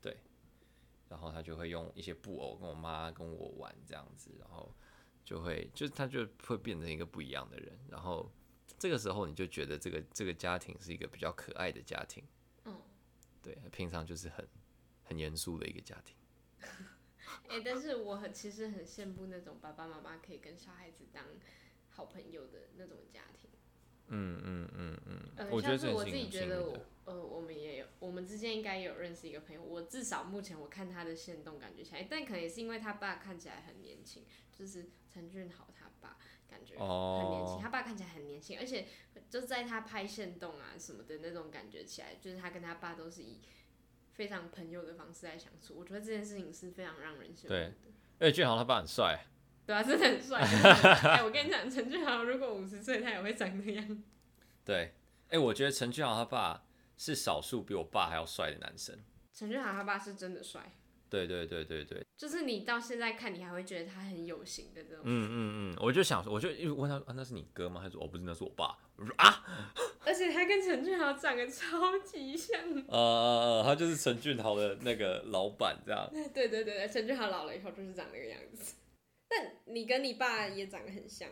[0.03, 0.15] 对，
[1.09, 4.71] 然后他就会用一些布偶跟我妈跟我玩这样子，然后
[5.25, 8.31] 就会就是他就会变成一个不一样的人，然后
[8.79, 12.23] 这个时候你就觉得这个这个家庭是一个比较可爱的家庭，
[12.67, 12.77] 嗯，
[13.41, 14.47] 对，平常就是很
[15.07, 16.15] 很严肃的一个家庭，
[17.49, 21.25] 哎、欸，但是我很其实很羡慕那种爸爸妈妈可以跟小孩子当。
[21.89, 23.49] 好朋友的那种家庭，
[24.09, 29.63] 嗯嗯嗯嗯，呃，像是我自己觉得我，呃，我们也有，我们之间应该也有认识一个朋友。
[29.63, 38.89] 我至少目前我看他的限动，感觉起来，但可能也是因为他爸看起来很年轻，就是陈俊豪他爸感觉很年轻，他爸看起来很年轻，而且
[39.31, 43.41] 就在他拍线动啊什么的那种感觉起来，就是他跟他爸都是以
[44.17, 45.75] 非常朋友的方式来相处。
[45.77, 47.71] 我觉得这件事情是非常让人羡慕的。
[47.71, 47.73] 对，
[48.19, 49.27] 而俊豪他爸很帅。
[49.67, 50.41] 对啊，真的很帅。
[50.41, 54.03] 哎，我跟你讲，陈俊豪如果五十岁，他也会长那样。
[54.65, 54.95] 对，
[55.29, 56.65] 哎、欸，我觉得陈俊豪他爸
[56.97, 58.99] 是少数比我爸还要帅的男生。
[59.33, 60.73] 陈俊豪他爸是真的帅。
[61.09, 62.05] 对对对对对。
[62.17, 65.01] 就是你到现在看，你还会觉得他很有型的这种。
[65.05, 67.81] 嗯嗯嗯，我就想说，我就因为问他啊，那是你哥吗？
[67.83, 68.77] 他说哦，不是，那是我爸。
[68.97, 69.45] 我说啊。
[70.07, 72.59] 而且他跟陈俊豪长得超级像。
[72.89, 76.09] 呃他就是陈俊豪的那个老板这样。
[76.33, 78.75] 对对对对，陈俊豪老了以后就是长那个样子。
[79.29, 81.29] 但你跟你爸也长得很像，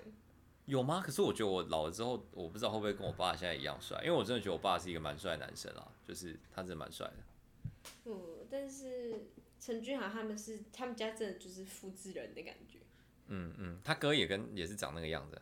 [0.66, 1.00] 有吗？
[1.04, 7.14] 可是我觉得我老了之后，我不知道会不会跟我爸现在一样帅，因为我真的觉得我爸是一个蛮帅的男生啦，就是他真的蛮帅的。
[8.06, 8.20] 嗯，
[8.50, 9.28] 但是
[9.64, 12.80] 陈俊豪他们是他们家真的就是复制人的感觉。
[13.28, 15.40] 嗯嗯，他哥也跟也是长那个样子。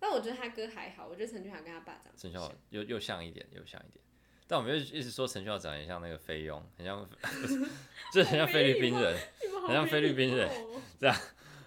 [0.00, 4.02] 但我觉得他哥还好，我觉得陈俊豪跟他爸长得陈俊豪又又像一点，又像一点。
[4.48, 7.08] 但我们又一直说陈俊豪长得很像那个菲佣，很像，
[8.12, 9.16] 就很像菲律宾人，
[9.68, 10.50] 很像菲律宾人
[10.98, 11.16] 这样。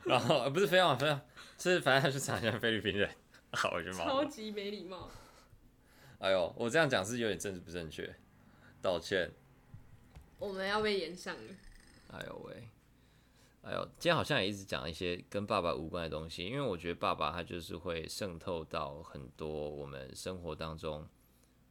[0.04, 1.22] 然后不是非常非常，
[1.58, 3.10] 是反正他是长得像菲律宾人，
[3.54, 5.10] 好，我觉得超级没礼貌。
[6.20, 8.14] 哎呦，我这样讲是有点政治不正确，
[8.82, 9.32] 道歉。
[10.38, 11.54] 我们要被延上了。
[12.14, 12.70] 哎呦喂，
[13.64, 21.08] 哎呦，今天好像也一直讲一些跟爸爸无关的东西，因为我觉得爸爸他就是会渗透到很多我们生活当中，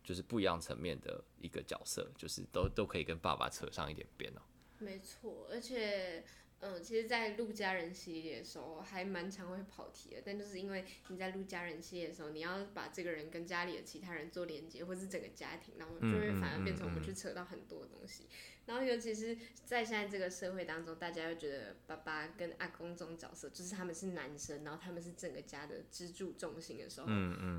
[0.02, 4.42] 就是不一样层面的一个角色，就是都都可以跟爸爸扯上一点边哦。
[4.78, 6.24] 没错，而且。
[6.64, 10.22] 嗯，其实，在录家人系列的时候，还蛮常会跑题的。
[10.24, 18.28] 但就是因为你在录家人系列的时候，你要把这个人跟家里的其他人做连接，或是整个家庭，然后就会反而变成我们去扯到很多东西。
[18.66, 27.08] 然后，尤其是在现在这个社会当中，大家又觉得爸爸跟阿公这种角色，就是他们是男生，然后他们是整个家的支柱重心的时候，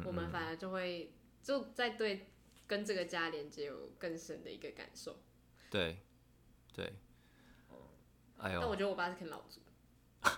[0.05, 2.27] 我们反而就会就在对
[2.67, 5.19] 跟这个家连接有更深的一个感受。
[5.69, 5.97] 对，
[6.73, 6.93] 对。
[8.43, 9.59] 但我觉得我爸是啃老族，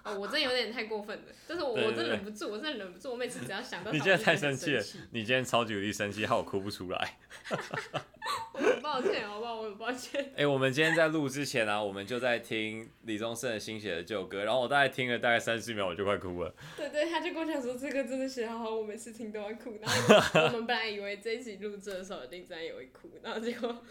[0.04, 7.18] 哦，我真的有点太过分了，但是我我真的忍不住，我真的忍不住，我每次只要想到，你今天太生气了，你今天超级无敌生气，害我哭不出来。
[8.54, 9.56] 我很抱歉，好不好？
[9.56, 10.24] 我很抱歉。
[10.32, 16.56] 哎、欸，我们今天在录之前啊，我们就在听李宗盛的新写的旧歌，然后我大概听了大概三十秒，我就快哭了。
[16.76, 19.78] 对，对对，他就跟我讲说这个真的写好好，我每次听都会哭。
[19.82, 23.84] 然后 我们本来以为这一集录制的时候一定真也会哭，然后结果。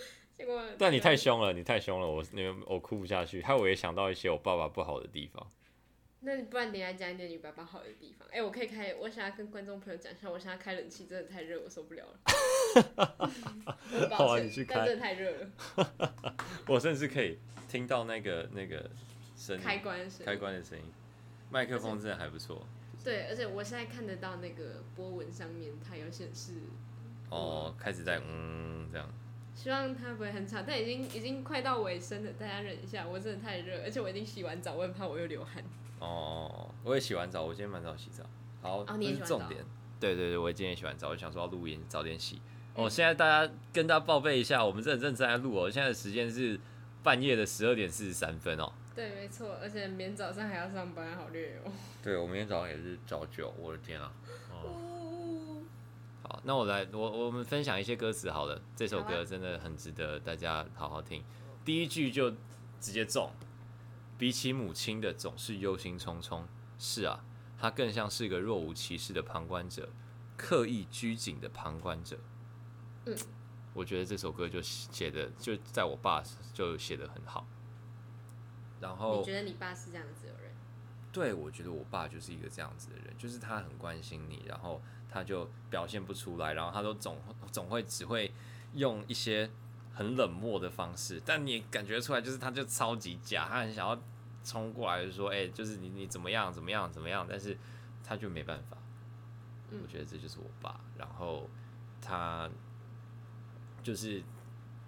[0.77, 3.41] 但你太凶了，你太凶了，我你我哭不下去。
[3.41, 5.47] 害我也想到一些我爸爸不好的地方。
[6.25, 8.27] 那你不然你来讲一点你爸爸好的地方？
[8.29, 12.19] 哎、欸，我可以开，我想要跟观众朋友讲一下，我现在开冷气真的太热，我受不了了。
[14.11, 14.87] 好啊，你去开。
[14.87, 16.35] 真的太热了。
[16.67, 18.91] 我甚至可以听到那个那个
[19.37, 20.85] 声开关声开关的声音，
[21.51, 22.67] 麦克风真的还不错。
[23.05, 26.53] 对，而且我现在看得到那个波纹上面，它有显示。
[27.29, 29.07] 哦，开始在嗯这样。
[29.55, 35.63] 希望它不会很吵，但已经已经快到尾声了，大家忍一下，我真的太热，而且我已经洗完澡，我很怕我又流汗。
[36.05, 38.23] 哦，我也洗完澡，我今天蛮早洗澡。
[38.61, 39.39] 好，哦，你也洗完澡？
[39.39, 39.65] 重点。
[39.99, 42.41] 对对对，我今天也洗完澡，我想说要录音，早点洗。
[42.75, 46.61] 哦，现在大家跟大家报备一下，我们这正在录哦，现在的时间是
[47.03, 48.71] 半夜的十二点四十三分哦。
[48.95, 51.73] 对，没错，而且明天早上还要上班，好累哦。
[52.03, 54.13] 对，我明天早上也是早九，我的天啊！
[54.53, 55.63] 哦，
[56.23, 61.25] 好，那我来，我我们分享一些歌词好了，这首歌真的很值得大家好好听。
[61.65, 62.31] 第一句就
[62.81, 63.31] 直接中，
[64.25, 66.45] 比起母亲的总是忧心忡忡。
[66.79, 67.23] 是啊，
[67.59, 69.91] 他更像是个若无其事的旁观者，
[70.35, 72.19] 刻意拘谨的旁观者。
[73.05, 73.15] 嗯，
[73.75, 77.47] 我觉得这首歌就写的就在我爸就写的很好。
[78.81, 80.55] 然后你觉得你爸是这样子的人？
[81.13, 87.19] 对，我觉得我爸就是一个这样子的人，就是他很关心你，然后他就表现不出来，然后他都总
[87.53, 88.33] 总会只会
[88.73, 89.51] 用一些
[89.93, 94.03] 很冷漠的方式，但你感觉出来就是他就超级假，他很想要
[94.45, 97.57] 冲过来就说，哎、欸，就是你你怎么样怎么样怎么样，但是
[98.05, 98.77] 他就没办法。
[99.83, 101.51] 我觉得这就是我爸，然后
[102.01, 102.49] 他
[103.83, 104.23] 就是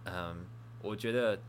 [0.04, 0.46] 嗯，
[0.82, 1.40] 我觉得。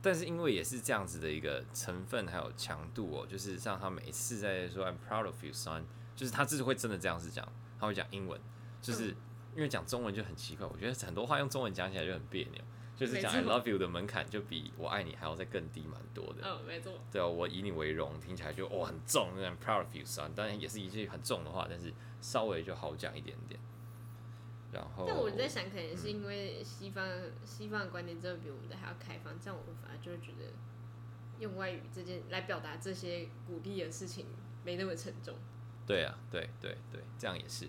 [0.00, 5.82] 但是因为也是这样子的一个成分还有强度哦，就是像他每一次在说 I'm proud of you son，
[6.14, 7.46] 就是他就是会真的这样子讲，
[7.80, 8.40] 他会讲英文，
[8.80, 9.08] 就是
[9.56, 12.62] 因为讲中文就很奇怪，我觉得很多话用中文讲起来就很别扭，
[12.98, 16.42] 就是讲 I love you 的门槛就比我爱你还要再更低蛮多的。
[16.42, 16.92] 嗯，没错。
[17.12, 23.60] 对啊，我以你为荣，听起来就哦很重，I'm proud of you son，当然也是一句很重的话，但是稍微就好讲一点点。
[24.72, 30.52] 然后，但我在想，可能是因为西方、嗯、西方的观点真的比我们的还要开放，这样我们反而就会觉得
[31.38, 34.26] 用外语这件来表达这些鼓励的事情
[34.64, 35.34] 没那么沉重。
[35.86, 37.66] 对啊，对对对，这样也是。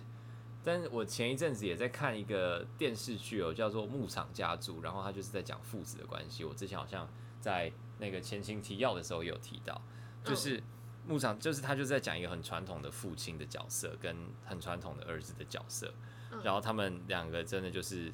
[0.64, 6.44] 但是我前一阵子也在看一个电视剧哦，叫做《牧场家族》，然后他就是在讲父子的关系。
[6.44, 7.08] 我之前好像
[7.40, 9.82] 在那个前情提要的时候也有提到，
[10.24, 10.62] 就是
[11.08, 15.94] 牧场，就是他就在讲一个很传统的父亲的角色，跟很传统的儿子的角色。
[16.44, 18.14] 然后他们两个真的就是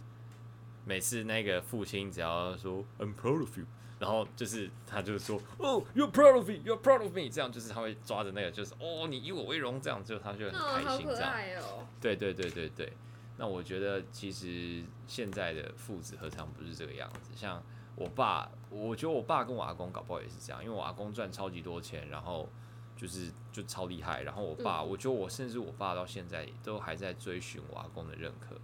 [0.86, 3.66] 每次那个父亲只要说 I'm proud of you，
[4.00, 11.34] 然后就是他就是说哦 You're proud of me，You're proud of me，这样就是他会抓着那个就是哦你以我为荣，这样就他就很开心这样。
[12.02, 12.94] 对对对对对。
[13.38, 17.32] 那我觉得其实现在的父子何尝不是这个样子？
[17.36, 17.62] 像
[17.96, 22.50] 我爸，我觉得我爸跟我阿公搞不好也是这样，因为我阿公赚超级多钱，然后。
[22.98, 28.56] 就是就超厉害，然后我爸，我觉得我甚至我爸到现在都还在追寻我阿公的认可，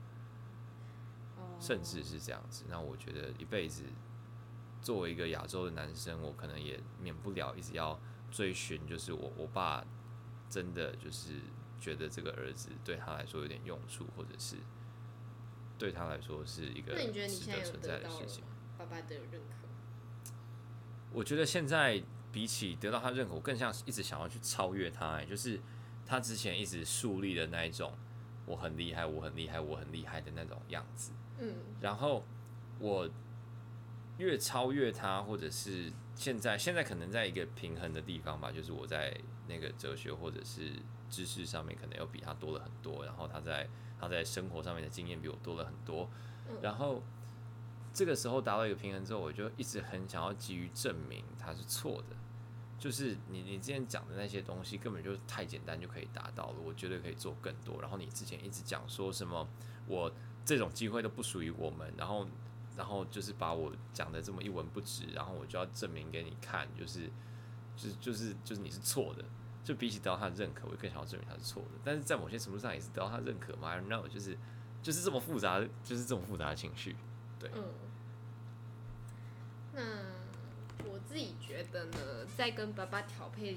[1.60, 2.64] 甚至是这样子。
[2.70, 3.84] 那我觉得一辈子
[4.82, 8.00] 作为一个亚洲的男生，我可能也免不了一直要
[8.32, 9.86] 追寻，就是我我爸
[10.50, 11.34] 真的就是
[11.80, 14.56] 觉得这个儿子对他来说有点用处，或者是
[15.78, 16.96] 对他来说是一个
[17.28, 18.44] 值得存在的事情。
[18.78, 19.68] 爸爸的认可，
[21.14, 22.04] 我觉得现在。
[22.34, 25.60] 比起得到他认可，我更像一直想要去超越他，欸，就是
[26.06, 27.92] 他之前一直树立的那一种
[28.46, 31.12] 我很厉害，我很厉害，我很厉害的那种样子。
[31.40, 32.24] 嗯，然后
[32.80, 33.10] 我
[34.22, 40.72] 越超越他，或者是现在现在可能在一个平衡的地方吧，就是我在那个哲学或者是
[41.10, 43.68] 知识上面可能又比他多了很多，然后他在
[44.00, 46.10] 他在生活上面的经验比我多了很多，
[46.62, 47.02] 然后。
[47.94, 52.16] 这个时候达到一个平衡之后，我就一直很想要急于证明他是错的，
[52.80, 57.82] 就是你你之前讲的那些东西根本就太简单就可以达到了，我绝对可以做更多。
[57.82, 59.46] 然后你之前一直讲说什么
[59.88, 60.10] 我
[60.46, 62.26] 这种机会都不属于我们，然后
[62.82, 67.08] 然后就是把我讲的这么一文不值，然后我就要证明给你看，就是
[67.78, 69.24] 就是就是就是你是错的。
[69.64, 71.70] 就比起得到他的认可，我更想要证明他是错的。
[71.84, 74.36] 但是在某些程度上也是得到他认可嘛？I don't know，就是
[74.82, 76.96] 就是这么复杂，就是这么复杂的情绪。
[77.40, 77.64] 对，嗯，
[79.74, 79.82] 那
[80.90, 83.56] 我自己觉得呢，在跟爸爸调配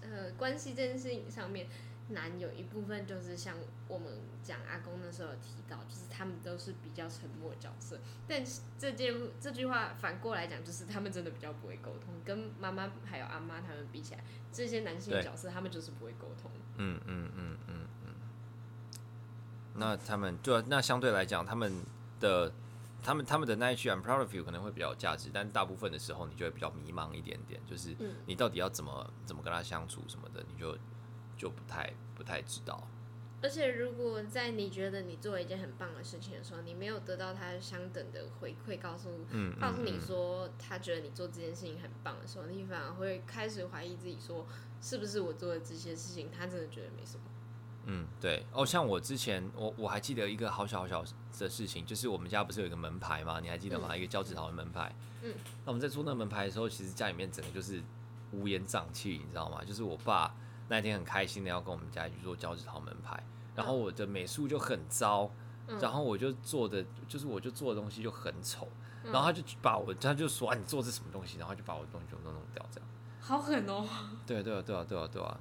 [0.00, 1.66] 呃关系这件事情上面，
[2.08, 3.56] 难有一部分就是像
[3.88, 4.08] 我们
[4.42, 7.98] 讲阿公那时候有提到，就是他们都是比较沉默的角色。
[8.28, 16.50] 但是这件这句话反过来讲，就是他们真的比较不会沟通，跟妈妈还有阿妈他们比起来，这些男性角色他们就是不会沟通。
[16.76, 18.14] 嗯嗯嗯嗯嗯。
[19.74, 21.72] 那他们就那相对来讲，他们
[22.20, 22.52] 的。
[23.06, 27.94] 他们他们的那一句 I'm proud of you 可能会比较有价值，但大部分的时候你就会比较迷茫一点点，就是
[28.24, 30.74] 你到底要怎么怎么跟他相处什么的，你就
[31.36, 32.86] 就不太不太知道。
[33.42, 39.10] 而且如果在你觉得你做了一件很棒的事情的时候，你没有得到他相等的回馈，告诉
[39.60, 44.46] 告诉你说他觉得你做这件事情很棒的时候，你反而会开始怀疑自己，说
[44.80, 47.24] 是不是我做的这些事情他真的觉得没什么。
[47.86, 51.04] 嗯，对哦，像我之前，我我还记得一个好小好小
[51.38, 53.40] 的事情，就是我们家不是有一个门牌吗？
[53.40, 53.88] 你还记得吗？
[53.90, 54.90] 嗯、一个交趾陶的门牌。
[55.20, 55.34] 嗯，
[55.66, 57.82] 那我们在做那个门牌的时候，其实家里面整个就是
[58.32, 59.62] 乌烟瘴气，你知道吗？
[59.62, 60.34] 就是我爸
[60.68, 63.22] 那天很开心的要跟我们家一起做交趾陶门牌，
[63.54, 65.30] 然后我的美术就很糟，
[65.66, 68.68] 嗯、然后我就做的就是我就做的东西就很丑，
[69.04, 72.88] 嗯、然后他就把我他就说啊，你做的是什么东西，然后就把我的东西全部都弄掉，这样。
[73.20, 73.86] 好狠哦！
[74.26, 75.40] 对啊对啊对啊对啊对啊，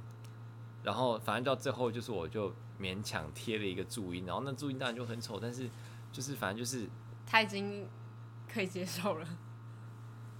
[0.84, 5.69] 然后反正到最后就是我就勉强贴了一个注音，然后那注音当然就很丑，但是
[6.11, 6.88] 就是反正就是
[7.26, 7.88] 他已经
[8.47, 9.28] 可以接受了。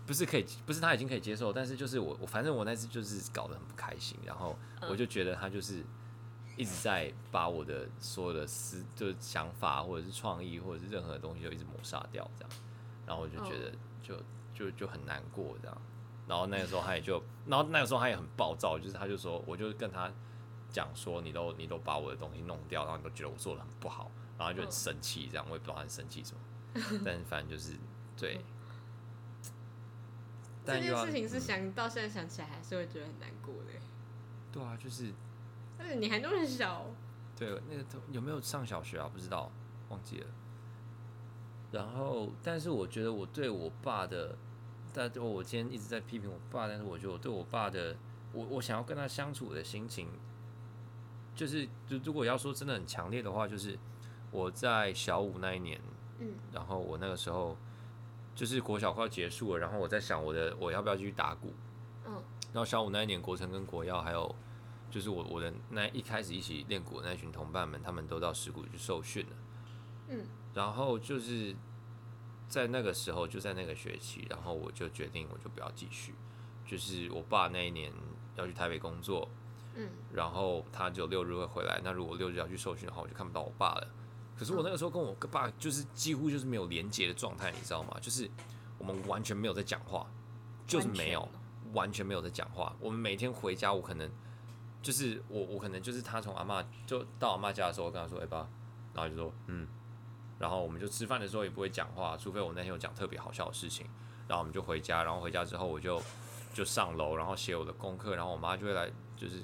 [0.06, 4.58] 不是可以，不是他已经可以接受，但是就是我，我反正我那次就是搞得很不开心，然后
[4.90, 5.84] 我就觉得他就是
[6.58, 12.52] 一直在把我的所有的思，就是想法或者是创意或者是任何东西就一直抹杀掉，这样，
[13.08, 14.16] 然后我就觉得就
[14.54, 15.82] 就就很难过这样，
[16.28, 20.12] 然后那个时候他也就，然后那个时候他也很暴躁，就是他就说，我就跟他
[20.70, 27.78] 讲说，你都你都把我的东西弄掉，然后你都觉得我做的很不好，然后就很生气，这样我也不知道他很生气什么， 但反正就是
[28.18, 28.42] 对。
[30.66, 33.72] 这件事情是想到现在想起来还是会觉得很难过的。
[34.52, 35.12] 对啊，就是。
[35.78, 36.86] 但是你还那么小。
[37.36, 39.10] 对，那个有没有上小学啊？
[39.12, 39.52] 不知道，
[39.90, 40.28] 忘记了。
[41.72, 44.38] 然后，但是我觉得我对我爸的，
[44.94, 47.96] 但我我今天一直在批评我爸，但是我觉得我对我爸的，
[48.32, 50.08] 我我想要跟他相处的心情，
[51.36, 53.78] 就是就如果要说真的很强烈的话，就是
[54.32, 55.82] 我在小五那一年，
[56.20, 57.58] 嗯，然后我那个时候。
[58.36, 61.54] 就是国小快要结束了，然后我在想我的我要不要继续打鼓。
[62.06, 62.14] 嗯，
[62.52, 64.36] 然后小五那一年，国成跟国耀还有
[64.90, 69.36] 就是我我的那一开始一起练鼓的那群同伴们，他们都到石鼓去受训了。
[70.10, 71.56] 嗯，然后就是
[72.48, 76.14] 在那个时候，就在那个学期，然后我就决定我就不要继续。
[76.66, 77.92] 就是我爸那一年
[78.36, 79.30] 要去台北工作，
[79.76, 83.88] 嗯，然后他只有六日会回来，那如果六日要去受训的话，我就看不到我爸了。
[84.44, 87.96] 可是我那个时候跟我爸就是几乎就是没有连接的状态，你知道吗？
[88.02, 88.30] 就是
[88.78, 90.06] 我们完全没有在讲话，
[90.68, 91.26] 就是没有，
[91.72, 92.76] 完全没有在讲话。
[92.82, 94.12] 我们每天回家，我可能
[94.82, 98.46] 就是我我可能就是他从阿妈就到阿妈家的时候，我跟他说：“哎爸。”
[98.94, 99.66] 然后就说：“嗯。”
[100.38, 103.88] 然后我们就吃饭的时候也不会讲话，除非我那天有讲特别好笑的事情。
[104.28, 106.02] 然后我们就回家，然后回家之后我就
[106.54, 109.44] 就上楼，然后写我的功课，然后我妈就会来就是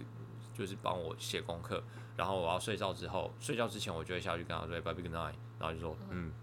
[0.54, 1.82] 就是帮我写功课。
[2.20, 6.34] 然后我要睡觉之后，睡觉之前我就会下去跟他说 “Bye good night”，然后就说嗯，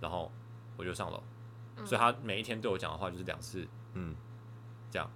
[0.00, 0.28] 然后
[0.76, 1.22] 我就上楼。
[1.76, 3.64] 嗯、所以他每一天对我讲的话就是两次
[3.94, 4.16] 嗯，
[4.90, 5.08] 这样。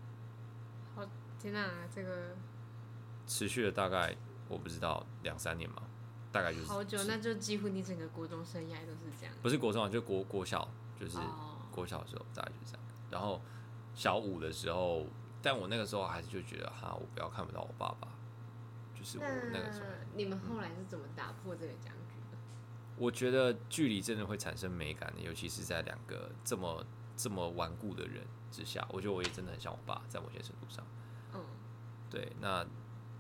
[0.95, 1.03] 好，
[1.41, 2.37] 天哪，这个
[3.27, 4.15] 持续了大概
[4.49, 5.83] 我不知道两三年嘛，
[6.31, 9.35] 大概就是好久，那就几乎你整个国中生涯都是这样。
[9.43, 11.19] 不是国中啊，就国国小，就是
[11.73, 12.87] 国小的时候大概就是这样。
[13.11, 13.41] 然后
[13.97, 15.07] 小五的时候，
[15.43, 18.07] 但我那个时候还是就觉得哈，我不要看不到我爸爸。
[18.97, 19.87] 就是我那个时候，
[20.17, 22.39] 你们后来是怎么打破这个僵局的？
[22.97, 26.85] 我觉得距离真的会产生美感的，尤其是在两个这么
[27.17, 28.87] 这么顽固的人之下。
[28.91, 30.87] 我觉得我也真的很像我爸，在某些程度上。
[31.35, 31.41] 嗯，
[32.11, 32.65] 对，那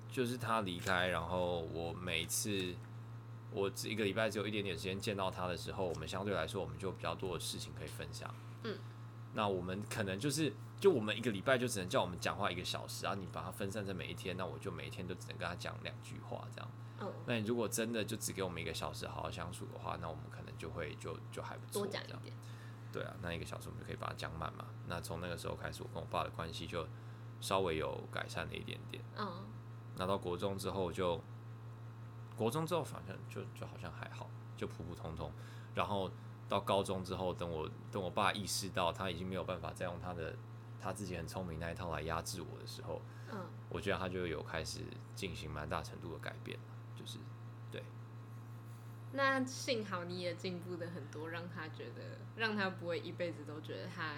[0.09, 2.75] 就是他离开，然后我每次
[3.51, 8.33] 我一个礼拜只有一点点时间见到他的时候，我们相对来说我们就比较多的事情可以分享。
[8.63, 8.79] 嗯，
[9.33, 10.53] 那我们可能就是。
[10.81, 16.71] 就我们一个礼拜就只能叫我们讲话一个小时，然后你把它分散在每一天，那我就每天都只能跟他讲两句话这样。
[17.05, 17.13] 嗯。
[17.27, 21.83] 那你如果真的就只给我们一个小时好好相处的话，那我们可能就会就就还不错。
[21.83, 22.35] 多讲一点。
[22.93, 24.67] 对啊，那一个小时我们就可以把它讲满嘛。
[24.87, 26.87] 那从那个时候开始，我跟我爸的关系就
[27.41, 29.03] 稍微有改善了一点点。
[29.19, 29.27] 嗯。
[29.97, 31.21] 那到国中之后就，
[32.37, 35.31] 国中之后反正就就好像还好，就普普通通。
[35.75, 36.11] 然后
[36.49, 40.35] 到高中之后，等我等我爸意识到他已经没有办法再用他的。
[40.81, 43.01] 他自己很聪明那一套来压制我的时候，
[43.33, 43.41] 嗯，
[43.71, 44.83] 我觉得他就有开始
[45.15, 46.59] 进行蛮大程度的改变。
[49.17, 54.17] 那幸好你也进步的很多，让他觉得让他不会一辈子都觉得他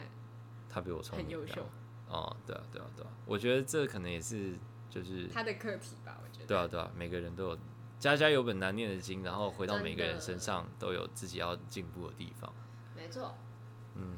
[0.68, 1.66] 他比我聪明，很优秀。
[2.08, 4.54] 哦，对啊，对啊，对啊，我觉得这可能也是
[4.88, 6.46] 就是他的课题吧，我觉得。
[6.46, 7.58] 对啊，对啊，每个人都有
[7.98, 12.52] 家家有本难念的经，然后回到每个人身上都有自己要进步的地方。
[12.94, 13.34] 没错。
[13.96, 14.16] 嗯。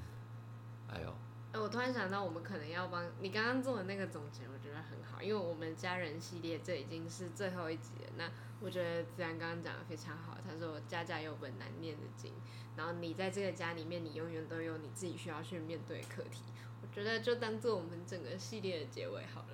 [0.92, 1.14] 哎呦。
[1.54, 8.12] 我突然想到，我们可能要帮你刚刚做的那个总结，我觉得很好，因为我们家人系列这已经是最后一集了。
[8.16, 8.30] 那
[8.60, 12.32] 我觉得自然刚刚讲的非常好，他说家家有本难念的经，
[12.76, 16.42] 然后你在这个家里面，你永远都有你自己需要去面对的课题。
[16.82, 19.48] 我觉得就当做我们整个系列的结尾好了。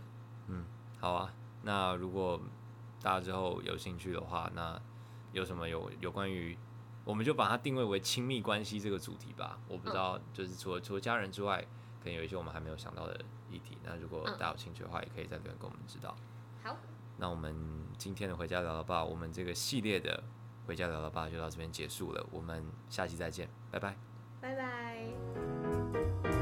[0.49, 0.65] 嗯，
[1.01, 1.33] 好啊。
[1.63, 2.41] 那如果
[3.01, 4.79] 大家之后有兴趣的话，那
[5.33, 6.59] 有什么有有关于，
[7.05, 9.59] 我们就把它定位为亲密关系这个主题吧。
[9.69, 11.65] 我不知道，就是除了除了家人之外。
[12.05, 13.19] 可能有一些我们还没有想到的
[13.51, 13.79] 议题。
[13.83, 16.15] 那如果大家有兴趣的话，也可以在留言给我们知道。
[16.63, 16.77] 好，
[17.17, 17.57] 那我们
[17.97, 20.23] 今天的回家聊聊吧，我们这个系列的
[20.67, 23.97] 回家聊聊吧就到这边结束了，我们下期再见，拜拜，
[24.41, 26.34] 拜拜。